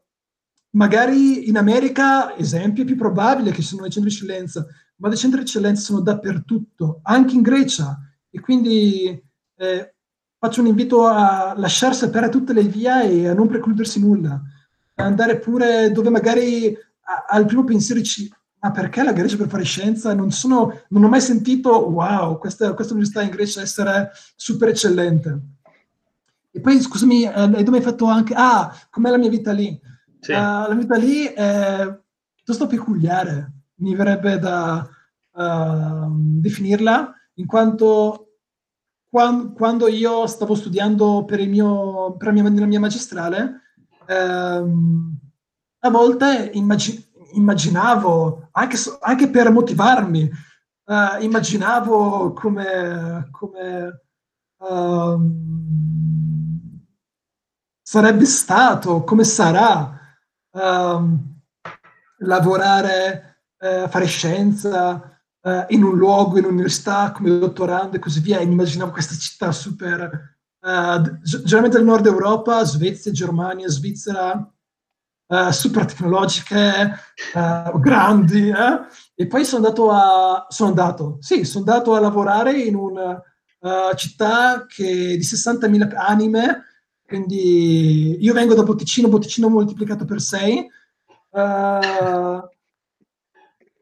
magari 0.70 1.48
in 1.48 1.56
America, 1.56 2.36
esempio, 2.36 2.82
è 2.84 2.86
più 2.86 2.96
probabile 2.96 3.50
che 3.50 3.62
ci 3.62 3.68
siano 3.68 3.82
dei 3.82 3.92
centri 3.92 4.10
di 4.10 4.16
eccellenza, 4.16 4.66
ma 4.96 5.08
dei 5.08 5.18
centri 5.18 5.40
di 5.40 5.46
eccellenza 5.46 5.82
sono 5.82 6.00
dappertutto, 6.00 7.00
anche 7.02 7.34
in 7.34 7.42
Grecia. 7.42 7.98
E 8.30 8.40
quindi 8.40 9.20
eh, 9.56 9.94
faccio 10.38 10.60
un 10.60 10.66
invito 10.68 11.06
a 11.06 11.54
lasciare 11.56 11.94
sapere 11.94 12.28
tutte 12.28 12.52
le 12.52 12.62
vie 12.62 13.10
e 13.10 13.28
a 13.28 13.34
non 13.34 13.48
precludersi 13.48 14.00
nulla. 14.00 14.40
A 14.94 15.04
andare 15.04 15.38
pure 15.38 15.90
dove 15.90 16.10
magari 16.10 16.76
al 17.28 17.46
primo 17.46 17.64
pensiero 17.64 18.00
dici 18.00 18.30
ma 18.60 18.72
perché 18.72 19.04
la 19.04 19.12
Grecia 19.12 19.36
per 19.36 19.48
fare 19.48 19.62
scienza? 19.62 20.12
Non, 20.14 20.32
sono, 20.32 20.82
non 20.88 21.04
ho 21.04 21.08
mai 21.08 21.20
sentito, 21.20 21.70
wow, 21.90 22.38
questa, 22.38 22.74
questa 22.74 22.92
università 22.92 23.22
in 23.22 23.30
Grecia 23.30 23.60
essere 23.60 24.10
super 24.34 24.68
eccellente. 24.68 25.40
E 26.50 26.60
poi, 26.60 26.80
scusami, 26.80 27.22
eh, 27.22 27.30
hai 27.30 27.64
mai 27.64 27.80
fatto 27.80 28.06
anche, 28.06 28.34
ah, 28.36 28.74
com'è 28.90 29.10
la 29.10 29.18
mia 29.18 29.28
vita 29.28 29.52
lì? 29.52 29.80
Sì. 30.18 30.32
Uh, 30.32 30.34
la 30.34 30.74
vita 30.76 30.96
lì 30.96 31.24
è 31.26 32.00
piuttosto 32.34 32.66
peculiare, 32.66 33.52
mi 33.76 33.94
verrebbe 33.94 34.38
da 34.40 34.88
uh, 35.30 36.08
definirla, 36.10 37.14
in 37.34 37.46
quanto 37.46 38.27
quando, 39.10 39.88
io 39.88 40.26
stavo 40.26 40.54
studiando 40.54 41.24
per, 41.24 41.46
mio, 41.46 42.16
per 42.16 42.28
la, 42.28 42.32
mia, 42.32 42.60
la 42.60 42.66
mia 42.66 42.80
magistrale, 42.80 43.62
ehm, 44.06 45.18
a 45.80 45.90
volte 45.90 46.50
immagin- 46.54 47.02
immaginavo, 47.32 48.48
anche, 48.52 48.76
anche, 49.00 49.28
per 49.30 49.50
motivarmi, 49.50 50.22
eh, 50.22 51.16
immaginavo 51.20 52.32
come, 52.32 53.28
come 53.30 54.02
um, 54.58 55.88
sarebbe 57.82 58.24
stato, 58.26 59.04
come 59.04 59.24
sarà 59.24 59.98
um, 60.50 61.36
lavorare, 62.18 63.44
uh, 63.58 63.88
fare 63.88 64.06
scienza, 64.06 65.17
uh, 65.42 65.64
in 65.68 65.82
un 65.82 65.96
luogo, 65.96 66.38
in 66.38 66.44
un'università 66.44 67.12
come 67.12 67.38
dottorando 67.38 67.96
e 67.96 67.98
così 67.98 68.20
via, 68.20 68.38
e 68.38 68.46
mi 68.46 68.52
immaginavo 68.52 68.90
questa 68.90 69.14
città 69.14 69.52
super, 69.52 70.36
uh, 70.60 71.18
generalmente 71.22 71.76
del 71.76 71.84
nord 71.84 72.06
Europa, 72.06 72.64
Svezia, 72.64 73.12
Germania, 73.12 73.68
Svizzera, 73.68 74.52
uh, 75.26 75.50
super 75.50 75.84
tecnologiche, 75.84 76.94
grandi, 77.80 78.48
eh? 78.48 78.80
e 79.14 79.26
poi 79.26 79.44
sono 79.44 79.64
andato 79.64 79.90
a, 79.90 80.46
sono 80.48 80.70
andato, 80.70 81.18
sì, 81.20 81.44
sono 81.44 81.64
andato 81.64 81.94
a 81.94 82.00
lavorare 82.00 82.58
in 82.58 82.74
una 82.74 83.22
città 83.96 84.66
che 84.68 84.84
di 84.84 85.18
60.000 85.18 85.96
anime, 85.96 86.64
quindi 87.04 88.16
io 88.22 88.32
vengo 88.32 88.54
da 88.54 88.62
Botticino, 88.62 89.08
Botticino 89.08 89.48
moltiplicato 89.48 90.04
per 90.04 90.20
6, 90.20 90.70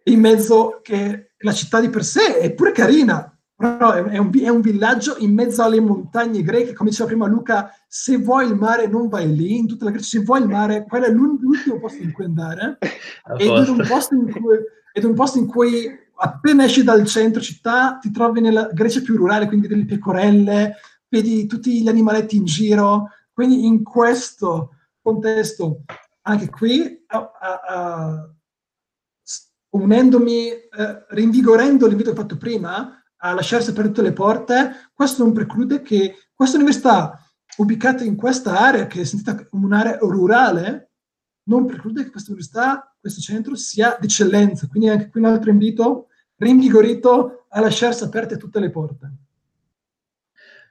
in 0.04 0.20
mezzo 0.20 0.80
che 0.82 1.25
la 1.38 1.52
città 1.52 1.80
di 1.80 1.90
per 1.90 2.04
sé 2.04 2.38
è 2.38 2.52
pure 2.52 2.72
carina, 2.72 3.36
però 3.56 3.92
è 3.92 4.18
un, 4.18 4.30
è 4.34 4.48
un, 4.48 4.60
villaggio 4.60 5.16
in 5.18 5.32
mezzo 5.32 5.62
alle 5.62 5.80
montagne 5.80 6.42
greche, 6.42 6.74
come 6.74 6.90
diceva 6.90 7.08
prima 7.08 7.26
Luca, 7.26 7.70
se 7.88 8.18
vuoi 8.18 8.46
il 8.46 8.54
mare 8.54 8.86
non 8.86 9.08
vai 9.08 9.34
lì, 9.34 9.56
in 9.56 9.66
tutta 9.66 9.86
la 9.86 9.90
Grecia 9.92 10.18
se 10.18 10.24
vuoi 10.24 10.42
il 10.42 10.48
mare, 10.48 10.84
quello 10.86 11.06
è 11.06 11.10
l'ultimo 11.10 11.78
posto 11.78 12.02
in 12.02 12.12
cui 12.12 12.24
andare, 12.24 12.78
ed 13.38 13.48
è, 13.48 13.68
un 13.68 13.84
posto. 13.88 14.14
in 14.14 14.30
cui, 14.30 14.56
ed 14.92 15.02
è 15.02 15.06
un 15.06 15.14
posto 15.14 15.38
in 15.38 15.46
cui 15.46 15.88
appena 16.18 16.64
esci 16.64 16.82
dal 16.82 17.04
centro 17.06 17.40
città 17.40 17.98
ti 18.00 18.10
trovi 18.10 18.40
nella 18.40 18.68
Grecia 18.72 19.00
più 19.00 19.16
rurale, 19.16 19.46
quindi 19.46 19.68
delle 19.68 19.86
pecorelle, 19.86 20.76
vedi 21.08 21.46
tutti 21.46 21.82
gli 21.82 21.88
animaletti 21.88 22.36
in 22.36 22.44
giro, 22.44 23.10
quindi 23.32 23.66
in 23.66 23.82
questo 23.82 24.72
contesto, 25.00 25.84
anche 26.22 26.50
qui, 26.50 27.04
uh, 27.08 27.16
uh, 27.16 28.34
unendomi, 29.82 30.48
eh, 30.48 31.04
rinvigorendo 31.08 31.86
l'invito 31.86 32.12
che 32.12 32.18
ho 32.18 32.22
fatto 32.22 32.36
prima 32.36 33.02
a 33.18 33.32
lasciarsi 33.32 33.72
per 33.72 33.86
tutte 33.86 34.02
le 34.02 34.12
porte, 34.12 34.90
questo 34.94 35.22
non 35.22 35.32
preclude 35.32 35.82
che 35.82 36.14
questa 36.34 36.56
università 36.56 37.20
ubicata 37.56 38.04
in 38.04 38.16
questa 38.16 38.58
area, 38.58 38.86
che 38.86 39.00
è 39.00 39.04
sentita 39.04 39.34
come 39.48 39.66
un'area 39.66 39.98
rurale, 40.00 40.90
non 41.44 41.66
preclude 41.66 42.04
che 42.04 42.10
questa 42.10 42.32
università, 42.32 42.94
questo 43.00 43.20
centro 43.20 43.54
sia 43.54 43.96
d'eccellenza. 43.98 44.66
Quindi 44.68 44.88
anche 44.88 45.08
qui 45.08 45.20
un 45.20 45.26
altro 45.26 45.50
invito 45.50 46.08
rinvigorito 46.36 47.46
a 47.48 47.60
lasciarsi 47.60 48.04
aperte 48.04 48.36
tutte 48.36 48.60
le 48.60 48.70
porte. 48.70 49.12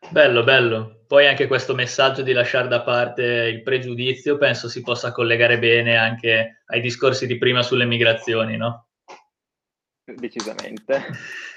Bello, 0.10 0.43
bello. 0.43 1.03
Poi 1.08 1.28
anche 1.28 1.47
questo 1.47 1.74
messaggio 1.74 2.22
di 2.22 2.34
lasciare 2.34 2.68
da 2.68 2.82
parte 2.82 3.24
il 3.24 3.62
pregiudizio 3.62 4.38
penso 4.38 4.68
si 4.68 4.82
possa 4.82 5.12
collegare 5.12 5.60
bene 5.60 5.97
anche 5.97 6.64
ai 6.66 6.82
discorsi 6.82 7.28
di 7.28 7.38
prima 7.38 7.62
sulle 7.62 7.86
migrazioni, 7.86 8.58
no? 8.58 8.84
Decisamente. 10.06 11.03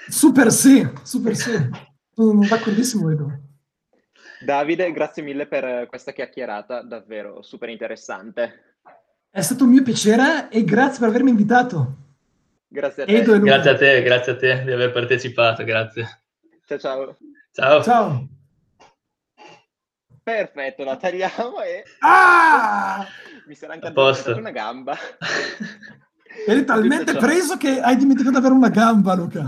Super 0.07 0.51
sì, 0.51 0.87
super 1.03 1.35
sì. 1.35 1.69
Sono 2.13 2.45
d'accordissimo, 2.47 3.09
Edo. 3.09 3.39
Davide, 4.41 4.91
grazie 4.91 5.21
mille 5.21 5.47
per 5.47 5.87
questa 5.87 6.11
chiacchierata, 6.11 6.81
davvero 6.81 7.41
super 7.41 7.69
interessante. 7.69 8.77
È 9.29 9.41
stato 9.41 9.65
un 9.65 9.71
mio 9.71 9.83
piacere 9.83 10.49
e 10.49 10.63
grazie 10.63 10.99
per 10.99 11.09
avermi 11.09 11.29
invitato. 11.29 11.95
Grazie 12.67 13.03
a 13.03 13.05
te. 13.05 13.39
Grazie 13.39 13.69
a 13.69 13.75
te, 13.75 14.01
grazie 14.01 14.31
a 14.31 14.35
te 14.35 14.63
di 14.63 14.71
aver 14.71 14.91
partecipato, 14.91 15.63
grazie. 15.63 16.23
Ciao 16.65 16.79
ciao. 16.79 17.17
Ciao. 17.51 17.83
Ciao. 17.83 18.27
Perfetto, 20.23 20.83
la 20.83 20.95
tagliamo 20.95 21.61
e... 21.61 21.83
Ah! 21.99 23.05
Mi 23.47 23.55
sarà 23.55 23.73
anche 23.73 23.87
addormentata 23.87 24.37
una 24.37 24.51
gamba. 24.51 24.95
Eri 26.47 26.65
talmente 26.65 27.15
preso 27.15 27.57
che 27.57 27.79
hai 27.79 27.95
dimenticato 27.95 28.31
di 28.31 28.37
avere 28.37 28.53
una 28.53 28.69
gamba, 28.69 29.13
Luca. 29.15 29.47